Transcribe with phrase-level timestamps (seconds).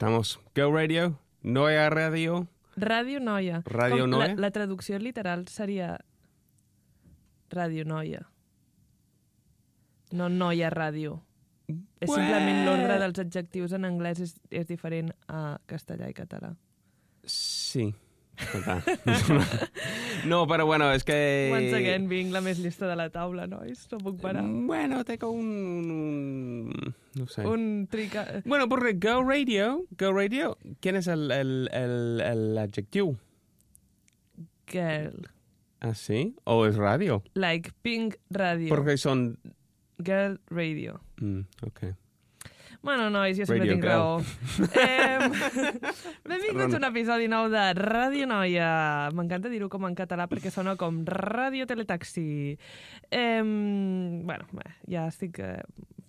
[0.00, 0.40] Estamos.
[0.56, 2.48] Go Radio, Noia Radio.
[2.74, 3.58] Ràdio Noia.
[3.66, 4.28] Ràdio Com Noia?
[4.32, 5.98] La, la traducció literal seria
[7.52, 8.22] Ràdio Noia.
[10.16, 11.18] No Noia Ràdio.
[11.68, 16.54] És simplement l'ordre dels adjectius en anglès és, és diferent a castellà i català.
[17.28, 17.90] Sí.
[20.24, 21.50] No, però bueno, és que...
[21.52, 23.86] Once again, vinc la més llista de la taula, nois.
[23.92, 24.44] No puc parar.
[24.44, 25.90] Bueno, tengo un...
[25.90, 27.46] un no sé.
[27.46, 28.42] Un trica...
[28.44, 33.16] Bueno, porque Go Radio, Go Radio, ¿quién es el, el, el, el adjectiu?
[34.66, 35.30] Girl.
[35.80, 36.36] ¿Ah, sí?
[36.44, 37.22] ¿O es radio?
[37.34, 38.68] Like Pink Radio.
[38.68, 39.38] Porque son...
[40.04, 41.00] Girl Radio.
[41.20, 41.94] Mm, ok.
[42.82, 44.20] Bueno, nois, jo sempre Radio tinc raó.
[44.72, 45.18] eh,
[46.30, 49.10] benvinguts a un episodi nou de Ràdio Noia.
[49.12, 52.56] M'encanta dir-ho com en català perquè sona com Ràdio Teletaxi.
[53.12, 55.60] Eh, bueno, bé, ja estic eh,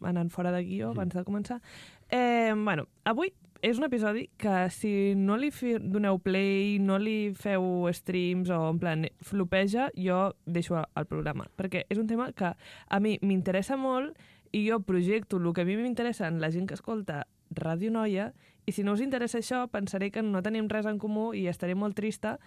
[0.07, 1.59] anant fora de guió abans de començar.
[2.07, 5.51] Eh, bueno, avui és un episodi que si no li
[5.83, 11.51] doneu play, no li feu streams o en plan flopeja, jo deixo el programa.
[11.59, 14.15] Perquè és un tema que a mi m'interessa molt
[14.51, 18.31] i jo projecto el que a mi m'interessa en la gent que escolta Ràdio Noia
[18.65, 21.75] i si no us interessa això pensaré que no tenim res en comú i estaré
[21.75, 22.37] molt trista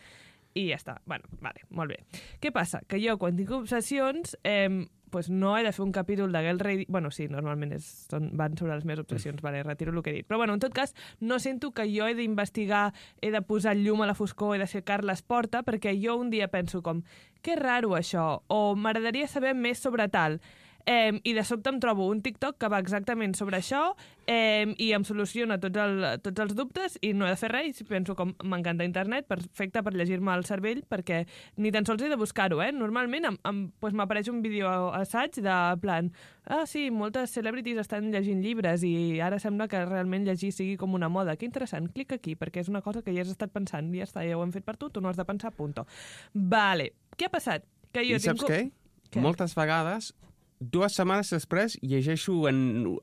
[0.54, 1.00] i ja està.
[1.04, 2.04] Bueno, vale, molt bé.
[2.40, 2.84] Què passa?
[2.86, 6.58] Que jo, quan tinc obsessions, eh, pues no he de fer un capítol de Girl
[6.58, 6.86] Radio...
[6.88, 10.16] Bueno, sí, normalment és, són, van sobre les meves obsessions, vale, retiro el que he
[10.16, 10.26] dit.
[10.26, 12.88] Però bueno, en tot cas, no sento que jo he d'investigar,
[13.22, 16.30] he de posar llum a la foscor, he de ser Carles Porta, perquè jo un
[16.34, 17.04] dia penso com,
[17.42, 20.40] que raro això, o m'agradaria saber més sobre tal.
[20.86, 23.94] Eh, I de sobte em trobo un TikTok que va exactament sobre això
[24.26, 27.80] eh, i em soluciona tots, el, tots els dubtes i no he de fer res
[27.80, 31.24] i penso com m'encanta internet, perfecte per llegir-me el cervell perquè
[31.56, 32.70] ni tan sols he de buscar-ho, eh?
[32.76, 36.12] Normalment m'apareix un vídeo assaig de plan
[36.46, 40.94] ah, sí, moltes celebrities estan llegint llibres i ara sembla que realment llegir sigui com
[40.94, 41.36] una moda.
[41.36, 44.08] Que interessant, clic aquí perquè és una cosa que ja has estat pensant i ja
[44.08, 45.86] està, ja ho hem fet per tu, tu no has de pensar, punto.
[46.34, 47.64] Vale, què ha passat?
[47.94, 48.50] Que jo I saps tinc...
[48.50, 48.62] què?
[49.14, 49.22] Què?
[49.22, 50.12] Moltes vegades,
[50.60, 52.58] dues setmanes després, llegeixo en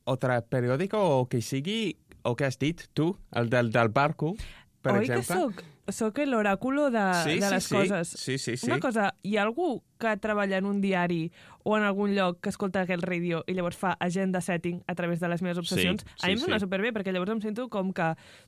[0.05, 4.35] altre periòdico o que sigui, o que has dit tu, el del, del barco,
[4.81, 5.21] per Oi exemple.
[5.21, 7.75] que sóc, sóc l'oràculo de, sí, de sí, les sí.
[7.75, 8.09] coses.
[8.09, 8.65] Sí, sí, sí.
[8.65, 11.31] Una cosa, hi ha algú que treballa en un diari
[11.63, 15.19] o en algun lloc que escolta aquest ràdio i llavors fa agenda setting a través
[15.21, 16.01] de les meves obsessions?
[16.01, 16.65] Sí, a mi em sí, sona sí.
[16.65, 18.07] superbé, perquè llavors em sento com que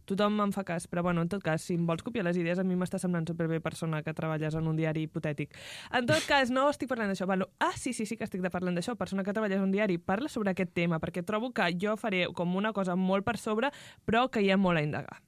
[0.10, 0.88] tothom em fa cas.
[0.90, 3.28] Però bueno, en tot cas, si em vols copiar les idees, a mi m'està semblant
[3.30, 5.54] superbé persona que treballes en un diari hipotètic.
[5.94, 7.30] En tot cas, no estic parlant d'això.
[7.30, 8.98] Bueno, ah, sí, sí, sí que estic de parlant d'això.
[8.98, 12.26] Persona que treballes en un diari, parla sobre aquest tema, perquè trobo que jo faré
[12.34, 13.70] com una cosa molt per sobre,
[14.06, 15.22] però que hi ha molt a indagar.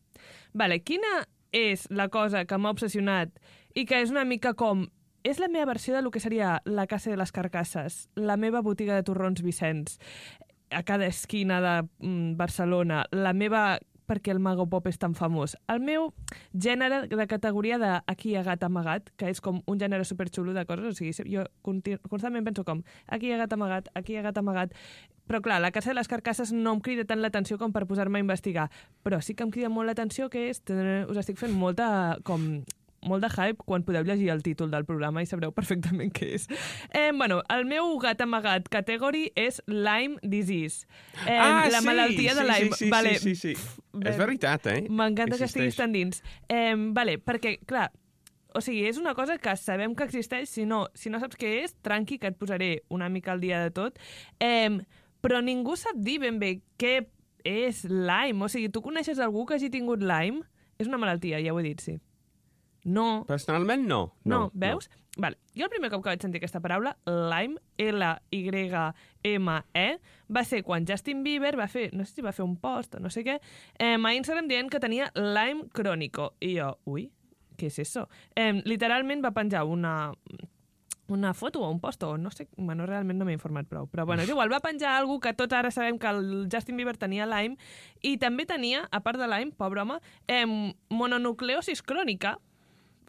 [0.55, 3.33] Vale, quina és la cosa que m'ha obsessionat
[3.75, 4.87] i que és una mica com...
[5.25, 8.61] És la meva versió de lo que seria la Casa de les Carcasses, la meva
[8.61, 9.97] botiga de torrons Vicenç,
[10.69, 15.55] a cada esquina de mm, Barcelona, la meva perquè el Mago Pop és tan famós.
[15.71, 16.11] El meu
[16.53, 20.53] gènere de categoria de aquí hi ha gat amagat, que és com un gènere superxulo
[20.53, 24.21] de coses, o sigui, jo constantment penso com aquí hi ha gat amagat, aquí hi
[24.21, 24.77] ha gat amagat,
[25.27, 28.21] però clar, la Casa de les Carcasses no em crida tant l'atenció com per posar-me
[28.21, 28.69] a investigar,
[29.03, 30.61] però sí que em crida molt l'atenció que és,
[31.09, 32.63] us estic fent molta com
[33.05, 36.47] molt de hype quan podeu llegir el títol del programa i sabreu perfectament què és.
[36.89, 40.87] Eh, bueno, el meu gat amagat category és Lyme disease.
[41.25, 42.71] Eh, ah, la sí, malaltia de sí, Lyme.
[42.71, 43.83] Sí, sí, vale, sí, sí, sí.
[43.93, 44.81] bé, És veritat, eh?
[44.89, 46.23] M'encanta que estiguis tan dins.
[46.49, 47.91] Eh, vale, perquè, clar,
[48.55, 51.57] o sigui, és una cosa que sabem que existeix, si no, si no saps què
[51.63, 53.99] és, tranqui, que et posaré una mica al dia de tot.
[54.39, 54.79] Eh,
[55.25, 56.99] però ningú sap dir ben bé què
[57.45, 58.45] és Lyme.
[58.45, 60.45] O sigui, tu coneixes algú que hagi tingut Lyme?
[60.77, 61.97] És una malaltia, ja ho he dit, sí.
[62.85, 63.23] No.
[63.25, 63.99] Personalment, no.
[64.29, 64.89] No, veus?
[65.17, 65.39] Vale.
[65.55, 69.85] Jo el primer cop que vaig sentir aquesta paraula, Lyme, L-Y-M-E,
[70.37, 73.01] va ser quan Justin Bieber va fer, no sé si va fer un post o
[73.01, 73.39] no sé què,
[73.79, 76.33] eh, a Instagram dient que tenia Lyme crònico.
[76.43, 77.07] I jo, ui,
[77.57, 78.05] què és això?
[78.35, 80.11] Eh, literalment va penjar una,
[81.07, 84.05] una foto o un post, o no sé, bueno, realment no m'he informat prou, però
[84.09, 87.27] bueno, és igual, va penjar algú que tots ara sabem que el Justin Bieber tenia
[87.29, 87.57] Lyme,
[88.01, 90.45] i també tenia, a part de Lyme, pobre home, eh,
[90.89, 92.37] mononucleosis crònica,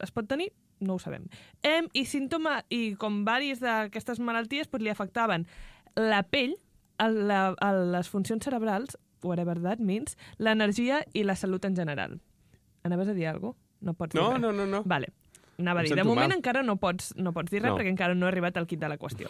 [0.02, 0.50] es pot tenir?
[0.78, 1.24] No ho sabem.
[1.64, 5.46] Em, I símptoma, i com diverses d'aquestes malalties pues, li afectaven
[5.96, 6.52] la pell,
[7.00, 12.18] el, la, el, les funcions cerebrals, whatever that means, l'energia i la salut en general.
[12.84, 13.62] Anaves a dir alguna cosa?
[13.80, 14.40] No pots dir No, res.
[14.40, 14.82] no, no, no.
[14.84, 15.08] Vale.
[15.58, 16.36] Anava a dir, de moment mal.
[16.38, 17.76] encara no pots, no pots dir res No.
[17.78, 19.28] perquè encara no he arribat al kit de la qüestió.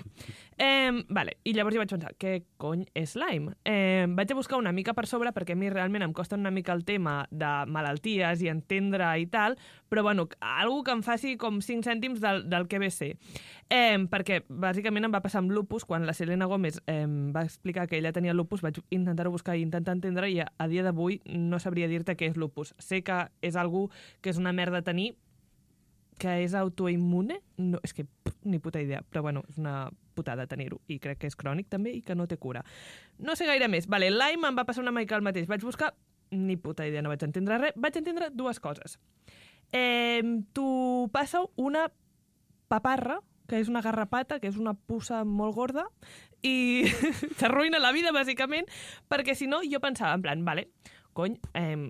[0.58, 3.54] Eh, vale, I llavors jo vaig pensar, què cony és Lyme?
[3.64, 6.50] Eh, vaig a buscar una mica per sobre perquè a mi realment em costa una
[6.50, 9.56] mica el tema de malalties i entendre i tal,
[9.90, 13.16] però bueno, algú que em faci com 5 cèntims del, del que ve ser.
[13.68, 17.88] Eh, perquè bàsicament em va passar amb lupus, quan la Selena Gómez eh, va explicar
[17.88, 21.20] que ella tenia lupus, vaig intentar-ho buscar i intentar entendre i a, a dia d'avui
[21.26, 22.74] no sabria dir-te què és lupus.
[22.78, 23.88] Sé que és algú
[24.22, 25.16] que és una merda tenir,
[26.18, 27.40] que és autoimmune?
[27.60, 30.80] No, és que pff, ni puta idea, però bueno, és una putada tenir-ho.
[30.88, 32.64] I crec que és crònic també i que no té cura.
[33.18, 33.88] No sé gaire més.
[33.92, 35.48] Vale, Lyme em va passar una mica el mateix.
[35.50, 35.92] Vaig buscar,
[36.30, 37.76] ni puta idea, no vaig entendre res.
[37.76, 38.98] Vaig entendre dues coses.
[39.72, 40.22] Eh,
[40.56, 41.88] tu passa una
[42.68, 45.86] paparra, que és una garrapata, que és una puça molt gorda,
[46.42, 46.86] i
[47.38, 48.66] t'arruïna la vida, bàsicament,
[49.10, 50.68] perquè si no, jo pensava, en plan, vale,
[51.16, 51.88] cony, eh,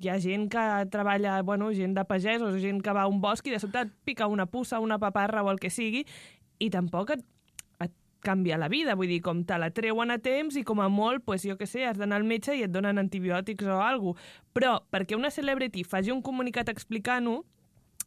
[0.00, 3.20] hi ha gent que treballa, bueno, gent de pagès o gent que va a un
[3.22, 6.04] bosc i de sobte et pica una puça, una paparra o el que sigui,
[6.58, 7.24] i tampoc et,
[7.84, 7.94] et
[8.24, 11.24] canvia la vida, vull dir, com te la treuen a temps i com a molt,
[11.24, 14.38] pues, jo que sé, has d'anar al metge i et donen antibiòtics o alguna cosa.
[14.54, 17.42] Però perquè una celebrity faci un comunicat explicant-ho,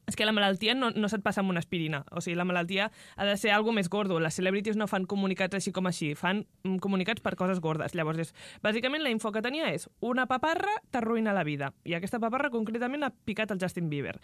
[0.07, 1.99] és que la malaltia no, no se't passa amb una aspirina.
[2.15, 4.21] O sigui, la malaltia ha de ser algo més gordo.
[4.23, 7.93] Les celebrities no fan comunicats així com així, fan mm, comunicats per coses gordes.
[7.97, 8.33] Llavors, és,
[8.63, 11.73] bàsicament, la info que tenia és una paparra t'arruïna la vida.
[11.83, 14.15] I aquesta paparra, concretament, ha picat el Justin Bieber.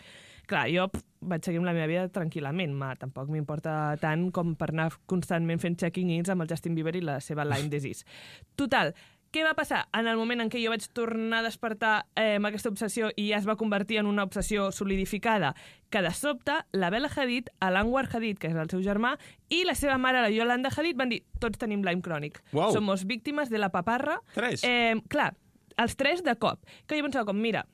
[0.48, 4.56] Clar, jo pff, vaig seguir amb la meva vida tranquil·lament, ma, tampoc m'importa tant com
[4.60, 8.08] per anar constantment fent checking-ins amb el Justin Bieber i la seva Lyme disease.
[8.60, 8.96] Total,
[9.34, 12.50] què va passar en el moment en què jo vaig tornar a despertar eh, amb
[12.52, 15.54] aquesta obsessió i ja es va convertir en una obsessió solidificada?
[15.90, 19.16] Que de sobte, la Bella Hadid, l'Anwar Hadid, que és el seu germà,
[19.50, 22.44] i la seva mare, la Yolanda Hadid, van dir tots tenim Lyme crònic.
[22.54, 22.72] Uau.
[22.76, 24.20] Somos víctimes de la paparra.
[24.36, 24.64] Tres.
[24.68, 25.32] Eh, clar,
[25.82, 26.62] els tres de cop.
[26.86, 27.66] Que jo pensava com, mira,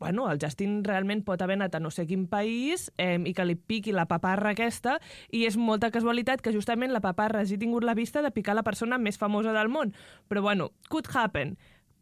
[0.00, 3.44] bueno, el Justin realment pot haver anat a no sé quin país eh, i que
[3.44, 4.96] li piqui la paparra aquesta
[5.30, 8.64] i és molta casualitat que justament la paparra hagi tingut la vista de picar la
[8.64, 9.92] persona més famosa del món.
[10.26, 11.58] Però bueno, could happen.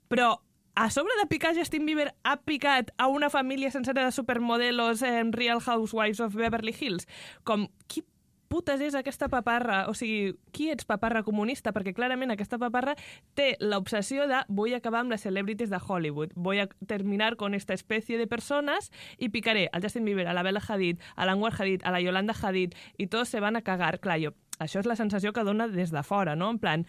[0.08, 0.36] Però
[0.78, 5.32] a sobre de picar Justin Bieber ha picat a una família sencera de supermodelos en
[5.32, 7.08] Real Housewives of Beverly Hills.
[7.42, 8.04] Com, qui
[8.48, 9.84] putes és aquesta paparra?
[9.88, 11.72] O sigui, qui ets paparra comunista?
[11.76, 12.96] Perquè clarament aquesta paparra
[13.38, 18.18] té l'obsessió de vull acabar amb les celebrities de Hollywood, a terminar con esta especie
[18.18, 21.92] de personas y picaré al Justin Bieber, a la Bella Hadid, a l'Anwar Hadid, a
[21.92, 24.00] la Yolanda Hadid, i tots se van a cagar.
[24.00, 26.50] Clar, jo, això és la sensació que dona des de fora, no?
[26.50, 26.86] En plan,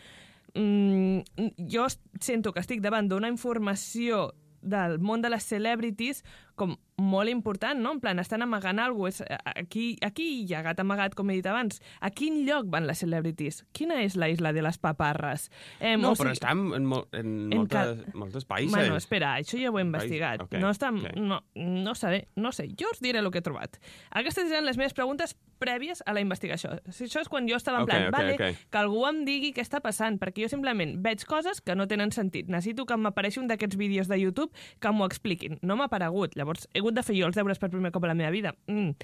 [0.55, 1.87] mm, jo
[2.19, 6.23] sento que estic davant d'una informació del món de les celebrities
[6.59, 7.93] com molt important, no?
[7.95, 9.25] En plan, estan amagant alguna cosa.
[9.55, 11.79] Aquí, aquí hi ha gat amagat, com he dit abans.
[12.03, 13.61] A quin lloc van les celebrities?
[13.71, 15.47] Quina és la isla de les paparres?
[15.79, 18.75] Eh, No, o però sigui- està en, en, en, En moltes, moltes països.
[18.75, 20.41] Bueno, espera, això ja ho he investigat.
[20.43, 21.15] Ok, No, està, ok.
[21.15, 22.67] no, no sé, no sé.
[22.79, 23.79] Jo us diré el que he trobat.
[24.11, 26.71] Aquestes eren les meves preguntes prèvies a la investigació.
[26.87, 28.67] Això és quan jo estava en plan, ok, vale, ok.
[28.71, 32.11] que algú em digui què està passant, perquè jo simplement veig coses que no tenen
[32.11, 32.47] sentit.
[32.49, 35.59] Necessito que m'apareixi un d'aquests vídeos de YouTube que m'ho expliquin.
[35.61, 36.35] No m'ha aparegut.
[36.35, 38.55] Llavors, he hagut de fer jo els deures per primer cop a la meva vida.
[38.67, 38.95] Mm.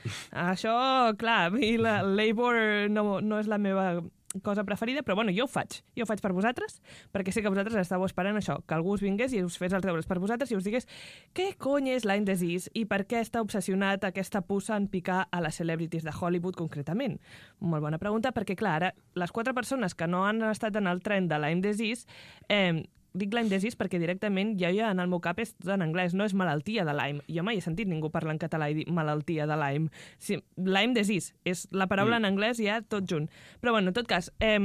[0.47, 0.75] Això,
[1.19, 4.01] clar, a mi la Labour no, no és la meva
[4.41, 5.81] cosa preferida, però bueno, jo ho faig.
[5.95, 6.81] Jo ho faig per vosaltres,
[7.13, 9.85] perquè sé que vosaltres estàveu esperant això, que algú us vingués i us fes els
[9.85, 10.87] deures per vosaltres i us digués
[11.35, 15.41] què cony és Lyme disease i per què està obsessionat aquesta puça en picar a
[15.43, 17.19] les celebrities de Hollywood concretament.
[17.59, 21.01] Molt bona pregunta, perquè clar, ara, les quatre persones que no han estat en el
[21.05, 22.05] tren de Lyme disease
[22.49, 22.83] eh,
[23.15, 26.27] dic Lyme disease perquè directament ja, ja en el meu cap és en anglès, no
[26.27, 27.23] és malaltia de Lyme.
[27.31, 29.89] Jo mai he sentit ningú parlar en català i dir malaltia de Lyme.
[30.19, 32.25] Sí, Lyme disease, és la paraula Mm.
[32.25, 33.29] en anglès ja tot junt.
[33.61, 34.59] Però bueno, en tot cas, eh,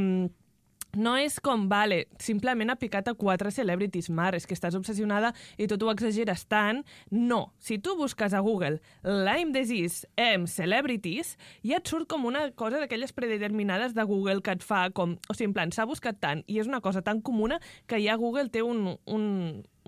[0.98, 5.32] no és com, vale, simplement ha picat a quatre celebrities, mar, és que estàs obsessionada
[5.60, 6.82] i tot ho exageres tant.
[7.10, 12.48] No, si tu busques a Google Lyme disease em celebrities, ja et surt com una
[12.58, 15.16] cosa d'aquelles predeterminades de Google que et fa com...
[15.28, 18.18] O sigui, en plan, s'ha buscat tant i és una cosa tan comuna que ja
[18.18, 19.26] Google té un, un,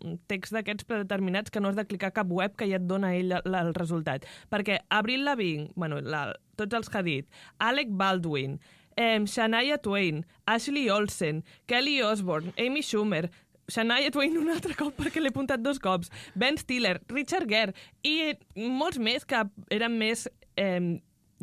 [0.06, 3.14] un text d'aquests predeterminats que no has de clicar cap web que ja et dona
[3.16, 4.26] ell el, el resultat.
[4.52, 6.28] Perquè Avril Lavigne, bueno, la,
[6.58, 8.60] tots els que ha dit, Alec Baldwin,
[8.96, 13.30] eh, Shania Twain, Ashley Olsen, Kelly Osbourne, Amy Schumer,
[13.68, 18.34] Shania Twain un altre cop perquè l'he apuntat dos cops, Ben Stiller, Richard Gere i
[18.56, 20.98] molts més que eren més eh,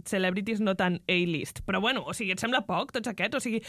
[0.05, 1.63] celebrities no tan A-list.
[1.67, 3.39] Però bueno, o sigui, et sembla poc tots aquests?
[3.39, 3.63] O sigui,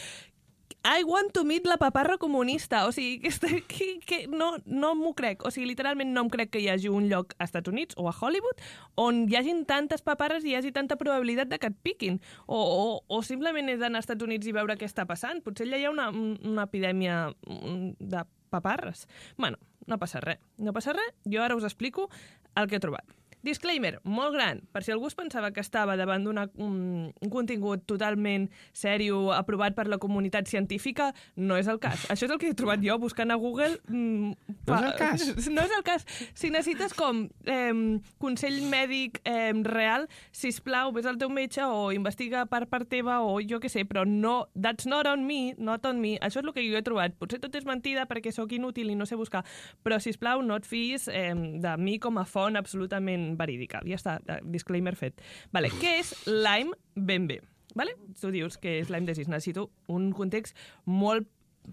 [0.83, 2.85] I want to meet la paparra comunista.
[2.87, 5.45] O sigui, que, que, que no, no m'ho crec.
[5.45, 8.07] O sigui, literalment no em crec que hi hagi un lloc als Estats Units o
[8.09, 8.61] a Hollywood
[8.95, 12.19] on hi hagin tantes paparres i hi hagi tanta probabilitat de que et piquin.
[12.47, 15.43] O, o, o simplement he d'anar als Estats Units i veure què està passant.
[15.45, 19.07] Potser allà hi ha una, una epidèmia mm, de paparres.
[19.37, 20.39] Bueno, no passa res.
[20.57, 21.15] No passa res.
[21.25, 22.09] Jo ara us explico
[22.55, 23.20] el que he trobat.
[23.43, 26.75] Disclaimer, molt gran, per si algú es pensava que estava davant d'un un,
[27.21, 32.05] un contingut totalment sèrio, aprovat per la comunitat científica, no és el cas.
[32.13, 33.79] Això és el que he trobat jo buscant a Google.
[33.89, 34.33] Mm,
[34.67, 35.25] No és el cas?
[35.55, 36.05] No és el cas.
[36.37, 37.73] Si necessites com eh,
[38.21, 43.21] consell mèdic eh, real, si plau, vés al teu metge o investiga per part teva
[43.25, 46.17] o jo que sé, però no, that's not on me, not on me.
[46.21, 47.15] Això és el que jo he trobat.
[47.19, 49.43] Potser tot és mentida perquè sóc inútil i no sé buscar,
[49.83, 53.81] però si plau, no et fiïs eh, de mi com a font absolutament verídica.
[53.85, 55.21] Ja està, eh, disclaimer fet.
[55.51, 57.41] Vale, què és Lyme ben bé?
[57.75, 57.93] Vale?
[58.19, 59.29] Tu dius que és Lyme disease.
[59.31, 61.27] Necessito un context molt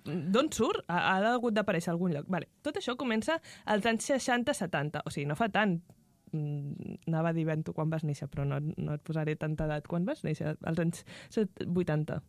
[0.05, 0.83] D'on surt?
[0.93, 2.27] Ha, ha hagut d'aparèixer a algun lloc.
[2.29, 2.51] Vale.
[2.61, 5.79] Tot això comença als anys 60-70, o sigui, no fa tant.
[6.37, 9.65] Mm, anava a dir ben tu quan vas néixer, però no, no et posaré tanta
[9.65, 9.89] edat.
[9.89, 10.59] Quan vas néixer?
[10.63, 11.07] Als anys
[11.65, 12.21] 80.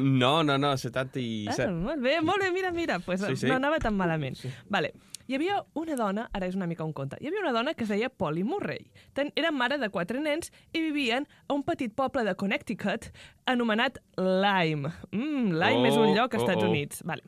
[0.00, 1.70] No, no, no, Ah, 77.
[1.70, 2.98] molt bé, molt bé, mira, mira.
[2.98, 3.46] Pues Sí, sí.
[3.46, 4.36] no anava tan malament.
[4.68, 4.94] Vale.
[5.26, 7.86] Hi havia una dona, ara és una mica un conte, hi havia una dona que
[7.86, 8.90] es deia Polly Murray.
[9.16, 13.08] Ten, era mare de quatre nens i vivien a un petit poble de Connecticut
[13.48, 14.92] anomenat Lyme.
[15.12, 16.68] Mm, Lyme Oh, és un lloc als oh, Estats oh.
[16.68, 17.00] Units.
[17.08, 17.24] Vale.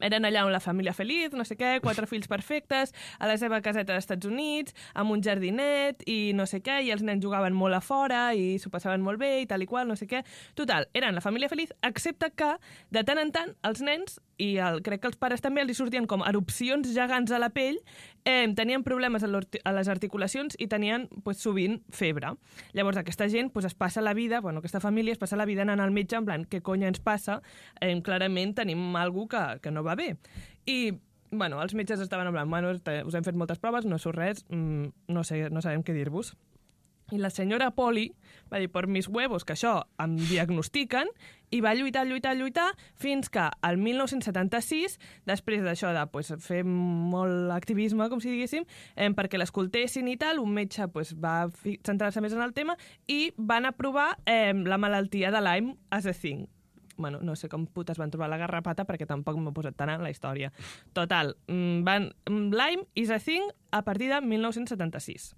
[0.00, 3.60] Eren allà amb la família feliç, no sé què, quatre fills perfectes, a la seva
[3.64, 7.56] caseta dels Estats Units, amb un jardinet i no sé què, i els nens jugaven
[7.56, 10.24] molt a fora i s'ho passaven molt bé i tal i qual, no sé què.
[10.58, 12.54] Total, eren la família feliç, excepte que
[12.94, 16.06] de tant en tant els nens, i el, crec que els pares també els sortien
[16.06, 17.80] com erupcions gegants a la pell,
[18.24, 22.34] eh, tenien problemes a, a les articulacions i tenien pues, sovint febre.
[22.72, 25.66] Llavors aquesta gent pues, es passa la vida, bueno, aquesta família es passa la vida
[25.66, 27.40] anant al metge en plan, què conya ens passa?
[27.80, 30.16] Eh, clarament tenim algú que, que no va bé.
[30.66, 30.98] I
[31.30, 34.44] bueno, els metges estaven en plan, bueno, us hem fet moltes proves, no surt res,
[34.48, 36.34] mm, no, sé, no sabem què dir-vos.
[37.08, 38.10] I la senyora Poli
[38.52, 41.08] va dir, per mis huevos, que això em diagnostiquen,
[41.48, 42.66] i va lluitar, lluitar, lluitar,
[43.00, 49.08] fins que al 1976, després d'això de pues, fer molt activisme, com si diguéssim, eh,
[49.16, 52.76] perquè l'escoltessin i tal, un metge pues, va centrar-se més en el tema
[53.06, 56.44] i van aprovar eh, la malaltia de Lyme a thing.
[56.98, 60.04] Bueno, no sé com putes van trobar la garrapata perquè tampoc m'ho posat tant en
[60.04, 60.52] la història.
[60.92, 65.34] Total, mm, van, mm, Lyme is a thing a partir de 1976.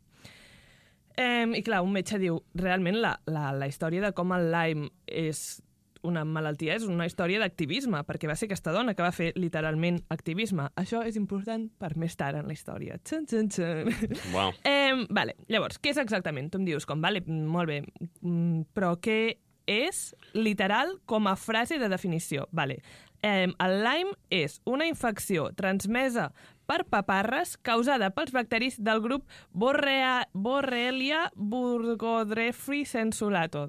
[1.16, 4.88] Eh, I clar, un metge diu, realment la, la, la història de com el Lyme
[5.06, 5.60] és
[6.02, 10.00] una malaltia és una història d'activisme, perquè va ser aquesta dona que va fer literalment
[10.12, 10.68] activisme.
[10.80, 12.98] Això és important per més tard en la història.
[13.04, 13.92] Txan, txan, txan.
[14.34, 14.54] Wow.
[14.64, 16.50] Eh, vale, llavors, què és exactament?
[16.50, 17.80] Tu em dius, com, vale, molt bé,
[18.22, 19.20] mm, però què
[19.70, 22.48] és literal com a frase de definició?
[22.50, 22.80] Vale.
[23.22, 26.30] Eh, el Lyme és una infecció transmesa
[26.70, 33.68] per paparres causada pels bacteris del grup Borrea, Borrelia burgdorferi sensulato.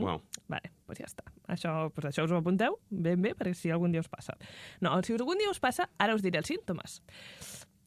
[0.00, 0.22] Wow.
[0.50, 1.24] Vale, doncs ja està.
[1.50, 4.36] Això, doncs això us ho apunteu ben bé, perquè si algun dia us passa.
[4.82, 7.00] No, si algun dia us passa, ara us diré els símptomes.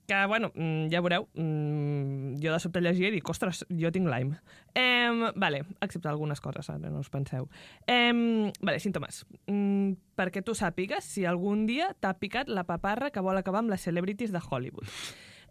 [0.07, 4.07] Que, bueno, mm, ja veureu, mm, jo de sobte llegia i dic, ostres, jo tinc
[4.11, 4.37] Lyme.
[4.75, 7.47] Eh, vale, excepte algunes coses, ara no us penseu.
[7.87, 9.23] Eh, vale, símptomes.
[9.47, 13.71] Mm, perquè tu sàpigues si algun dia t'ha picat la paparra que vol acabar amb
[13.71, 14.87] les celebrities de Hollywood.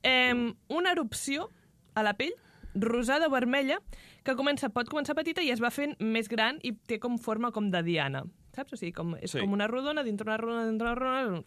[0.02, 1.48] Eh, una erupció
[1.94, 2.32] a la pell
[2.74, 3.76] rosada o vermella
[4.24, 7.50] que comença, pot començar petita i es va fent més gran i té com forma
[7.52, 8.22] com de diana.
[8.56, 8.72] Saps?
[8.72, 9.40] O sigui, com, és Sí.
[9.40, 11.42] com una rodona dintre una rodona dintre una rodona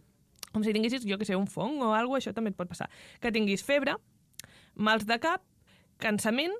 [0.52, 2.88] com si tinguessis, jo que sé, un fong o alguna això també et pot passar.
[3.20, 3.96] Que tinguis febre,
[4.76, 5.42] mals de cap,
[6.02, 6.54] cansament,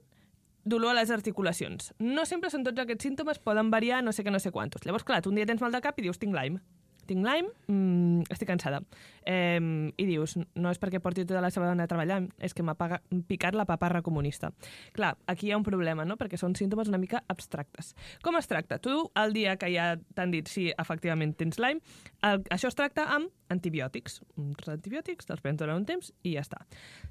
[0.67, 1.93] dolor a les articulacions.
[2.03, 4.85] No sempre són tots aquests símptomes, poden variar no sé què, no sé quantos.
[4.85, 6.63] Llavors, clar, tu un dia tens mal de cap i dius, tinc Lyme.
[7.07, 8.83] Tinc Lyme, mm, estic cansada.
[9.27, 9.61] Eh,
[9.97, 12.77] I dius, no és perquè porti tota la setmana a treballar, és que m'ha
[13.29, 14.53] picat la paparra comunista.
[14.97, 17.95] Clar, aquí hi ha un problema, no?, perquè són símptomes una mica abstractes.
[18.23, 18.79] Com es tracta?
[18.83, 21.81] Tu, el dia que ja t'han dit si efectivament tens Lyme,
[22.23, 24.21] el, això es tracta amb antibiòtics.
[24.43, 26.63] Uns antibiòtics, te'ls prens durant un temps i ja està.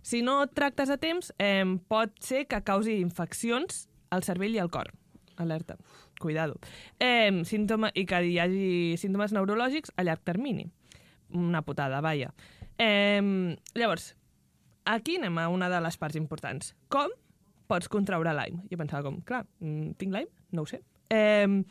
[0.03, 4.61] Si no et tractes a temps, eh, pot ser que causi infeccions al cervell i
[4.61, 4.91] al cor.
[5.37, 5.75] Alerta.
[6.19, 6.59] Cuidado.
[6.99, 8.67] Eh, símptoma, I que hi hagi
[9.01, 10.69] símptomes neurològics a llarg termini.
[11.33, 12.33] Una putada, vaja.
[12.77, 14.13] Eh, llavors,
[14.85, 16.75] aquí anem a una de les parts importants.
[16.89, 17.11] Com
[17.67, 18.63] pots contraure Lyme?
[18.71, 20.31] Jo pensava com, clar, mm, tinc Lyme?
[20.51, 20.81] No ho sé.
[21.09, 21.63] Eh,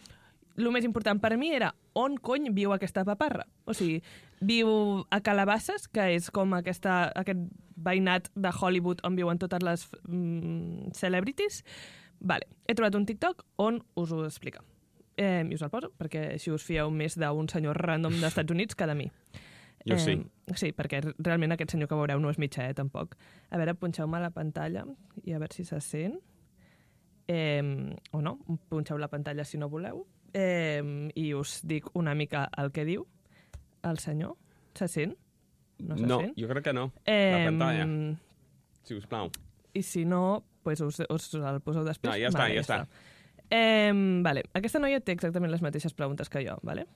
[0.56, 3.46] el més important per mi era on cony viu aquesta paparra.
[3.66, 4.02] O sigui,
[4.40, 4.68] viu
[5.10, 7.46] a Calabasses, que és com aquesta, aquest
[7.76, 11.62] veïnat de Hollywood on viuen totes les mm, celebrities.
[12.24, 14.62] Vale, he trobat un TikTok on us ho explica.
[15.16, 18.50] Eh, I us el poso, perquè així us fieu més d'un senyor random dels Estats
[18.50, 19.10] Units que de mi.
[19.84, 20.14] Jo sí.
[20.56, 23.14] Sí, perquè realment aquest senyor que veureu no és mitjà, eh, tampoc.
[23.52, 24.86] A veure, punxeu-me la pantalla
[25.22, 26.16] i a veure si se sent.
[27.28, 28.38] Eh, o no,
[28.68, 30.06] punxeu la pantalla si no voleu.
[30.34, 30.82] Eh,
[31.14, 33.06] I us dic una mica el que diu
[33.84, 34.36] el senyor.
[34.74, 35.14] Se sent?
[35.78, 36.34] No se No, sent?
[36.40, 36.92] jo crec que no.
[37.04, 37.86] Eh, La pantalla,
[38.82, 39.30] si us plau.
[39.74, 42.10] I si no, pues us, us el poseu després.
[42.10, 42.80] No, ja està, vale, ja està.
[43.52, 43.92] Eh,
[44.24, 46.86] vale, aquesta noia té exactament les mateixes preguntes que jo, vale?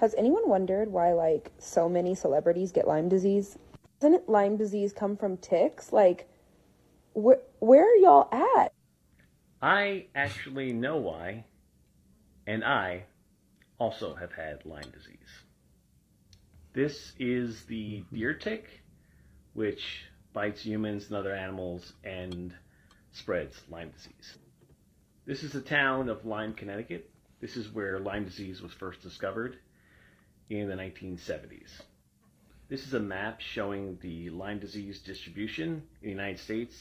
[0.00, 3.58] Has anyone wondered why, like, so many celebrities get Lyme disease?
[4.00, 5.92] Doesn't Lyme disease come from ticks?
[5.92, 6.28] Like,
[7.14, 8.72] wh- where are y'all at?
[9.62, 11.44] I actually know why,
[12.46, 13.04] and I
[13.78, 15.16] also have had Lyme disease.
[16.74, 18.68] This is the deer tick,
[19.54, 20.04] which
[20.34, 22.52] bites humans and other animals and
[23.16, 24.36] spreads Lyme disease.
[25.26, 27.10] This is the town of Lyme, Connecticut.
[27.40, 29.56] This is where Lyme disease was first discovered
[30.48, 31.70] in the 1970s.
[32.68, 36.74] This is a map showing the Lyme disease distribution in the United States.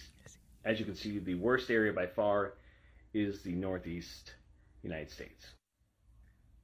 [0.64, 2.54] As you can see, the worst area by far
[3.14, 4.34] is the Northeast
[4.84, 5.46] United States.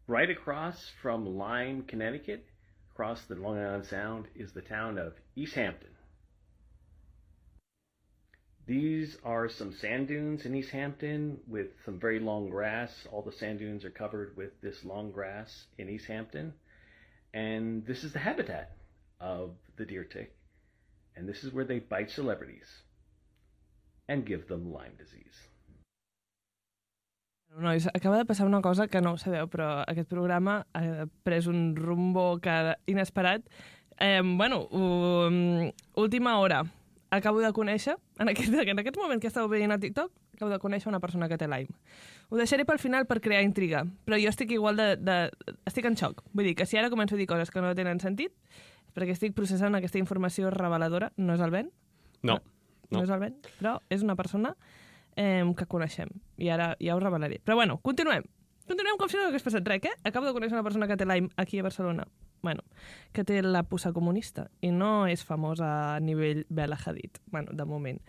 [0.08, 2.46] Right across from Lyme, Connecticut,
[2.92, 5.92] across the Long Island Sound, is the town of East Hampton.
[8.72, 12.90] These are some sand dunes in East Hampton with some very long grass.
[13.12, 16.54] All the sand dunes are covered with this long grass in East Hampton.
[17.34, 18.72] And this is the habitat
[19.20, 20.32] of the deer tick.
[21.18, 22.70] And this is where they bite celebrities
[24.08, 25.36] and give them Lyme disease.
[27.60, 31.48] Nois, acaba de passar una cosa que no ho sabeu, però aquest programa ha pres
[31.52, 33.44] un rumbo que inesperat.
[34.00, 36.64] Eh, bueno, um, última hora.
[37.12, 40.60] Acabo de conèixer, en aquest, en aquest moment que estàu veient a TikTok, acabo de
[40.64, 41.68] conèixer una persona que té Lyme.
[42.32, 45.18] Ho deixaré pel final per crear intriga, però jo estic igual de, de...
[45.68, 46.24] estic en xoc.
[46.32, 48.32] Vull dir que si ara començo a dir coses que no tenen sentit,
[48.88, 51.12] és perquè estic processant aquesta informació reveladora.
[51.18, 51.70] No és el vent?
[52.24, 52.40] No.
[52.92, 53.04] No, No.
[53.04, 54.56] és el vent, però és una persona
[55.16, 56.10] eh, que coneixem.
[56.40, 57.42] I ara ja ho revelaré.
[57.44, 58.24] Però bueno, continuem.
[58.68, 59.94] Continuem com si no hagués passat res, eh?
[60.08, 62.08] Acabo de conèixer una persona que té Lyme aquí a Barcelona.
[62.42, 62.64] Bueno,
[63.14, 67.66] que té la puça comunista i no és famosa a nivell Bela Hadid, bueno, de
[67.70, 68.00] moment.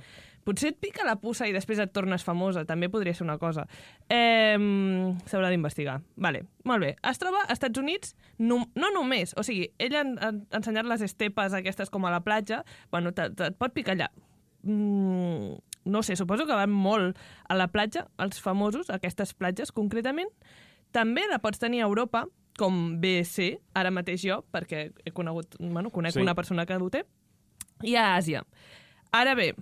[0.43, 3.69] Potser et pica la puça i després et tornes famosa, també podria ser una cosa.
[4.11, 4.57] Eh,
[5.31, 6.01] S'haurà d'investigar.
[6.17, 6.97] Vale, molt bé.
[7.11, 11.55] Es troba als Estats Units, no, no només, o sigui, ella ha ensenyat les estepes
[11.55, 14.11] aquestes com a la platja, bueno, et pot picar allà.
[14.63, 20.31] Mm, no sé, suposo que van molt a la platja, els famosos, aquestes platges concretament.
[20.93, 22.27] També la pots tenir a Europa,
[22.59, 26.21] com BC, ara mateix jo, perquè he conegut, bueno, conec Sí.
[26.21, 27.05] una persona que ho té,
[27.83, 28.45] i a Àsia.
[29.13, 29.55] Ara bé,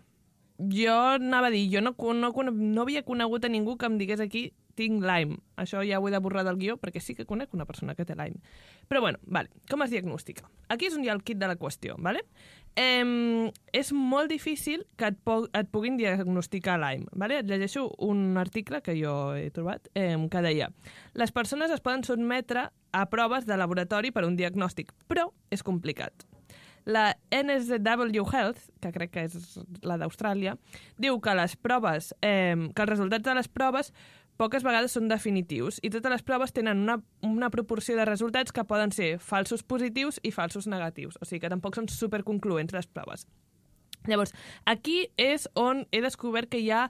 [0.58, 4.20] jo anava a dir, jo no, no, no havia conegut a ningú que em digués
[4.20, 5.38] aquí tinc Lyme.
[5.60, 8.08] Això ja ho he de borrar del guió perquè sí que conec una persona que
[8.08, 8.40] té Lyme.
[8.88, 10.48] Però bueno, vale, com es diagnostica?
[10.72, 12.24] Aquí és on hi ha el kit de la qüestió, vale?
[12.80, 17.10] Eh, és molt difícil que et, po et puguin diagnosticar Lyme.
[17.12, 17.42] Vale?
[17.42, 20.70] Et llegeixo un article que jo he trobat eh, que deia
[21.14, 26.26] les persones es poden sotmetre a proves de laboratori per un diagnòstic, però és complicat.
[26.88, 30.56] La NSW Health, que crec que és la d'Austràlia,
[30.98, 33.92] diu que les proves, eh, que els resultats de les proves
[34.40, 38.64] poques vegades són definitius i totes les proves tenen una, una proporció de resultats que
[38.64, 41.18] poden ser falsos positius i falsos negatius.
[41.20, 43.26] O sigui que tampoc són superconcloents les proves.
[44.08, 44.32] Llavors,
[44.64, 46.86] aquí és on he descobert que hi ha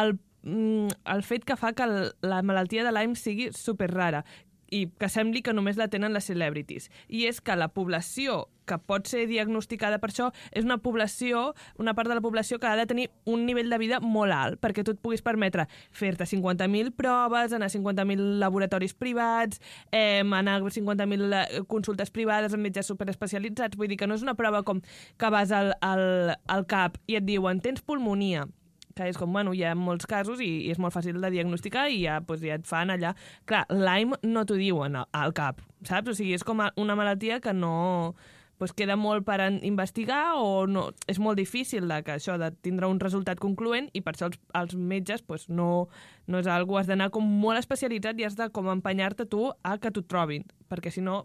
[0.00, 0.16] el,
[0.48, 1.88] mm, el fet que fa que
[2.24, 4.24] la malaltia de Lyme sigui super rara
[4.70, 6.90] i que sembli que només la tenen les celebrities.
[7.08, 11.94] I és que la població que pot ser diagnosticada per això és una població, una
[11.94, 14.84] part de la població que ha de tenir un nivell de vida molt alt perquè
[14.84, 19.60] tu et puguis permetre fer-te 50.000 proves, anar a 50.000 laboratoris privats,
[19.92, 23.76] eh, anar a 50.000 consultes privades amb metges superespecialitzats.
[23.76, 27.20] Vull dir que no és una prova com que vas al, al, al CAP i
[27.20, 28.48] et diuen tens pulmonia,
[28.94, 31.88] que és com, bueno, hi ha molts casos i, i és molt fàcil de diagnosticar
[31.90, 33.14] i ja, pues, ja et fan allà...
[33.48, 36.14] Clar, Lyme no t'ho diuen al, al cap, saps?
[36.14, 37.74] O sigui, és com una malaltia que no
[38.58, 42.88] pues, queda molt per investigar o no, és molt difícil de que això de tindre
[42.88, 45.88] un resultat concloent i per això els, els metges pues, no,
[46.26, 49.76] no és algo, has d'anar com molt especialitzat i has de com empenyar-te tu a
[49.78, 51.24] que t'ho trobin, perquè si no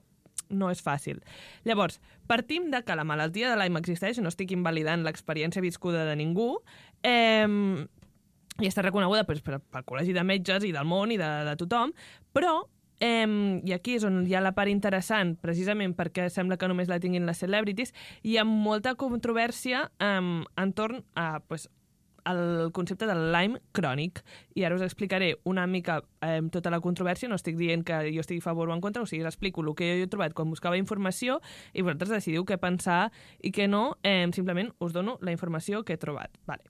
[0.50, 1.20] no és fàcil.
[1.68, 6.16] Llavors, partim de que la malaltia de Lyme existeix, no estic invalidant l'experiència viscuda de
[6.18, 6.56] ningú,
[7.04, 7.86] eh,
[8.60, 11.56] i està reconeguda pues, per, pel Col·legi de Metges i del món i de, de
[11.60, 11.96] tothom,
[12.36, 12.60] però
[13.00, 13.24] Eh,
[13.64, 17.00] I aquí és on hi ha la part interessant, precisament perquè sembla que només la
[17.00, 17.94] tinguin les celebrities,
[18.28, 20.18] hi ha molta controvèrsia eh,
[20.60, 21.70] entorn a pues,
[22.26, 24.24] el concepte del Lyme crònic.
[24.56, 28.24] I ara us explicaré una mica eh, tota la controvèrsia, no estic dient que jo
[28.24, 30.36] estigui a favor o en contra, o sigui, us explico el que jo he trobat
[30.38, 31.40] quan buscava informació
[31.74, 35.96] i vosaltres decidiu què pensar i què no, eh, simplement us dono la informació que
[35.96, 36.36] he trobat.
[36.48, 36.64] Vale.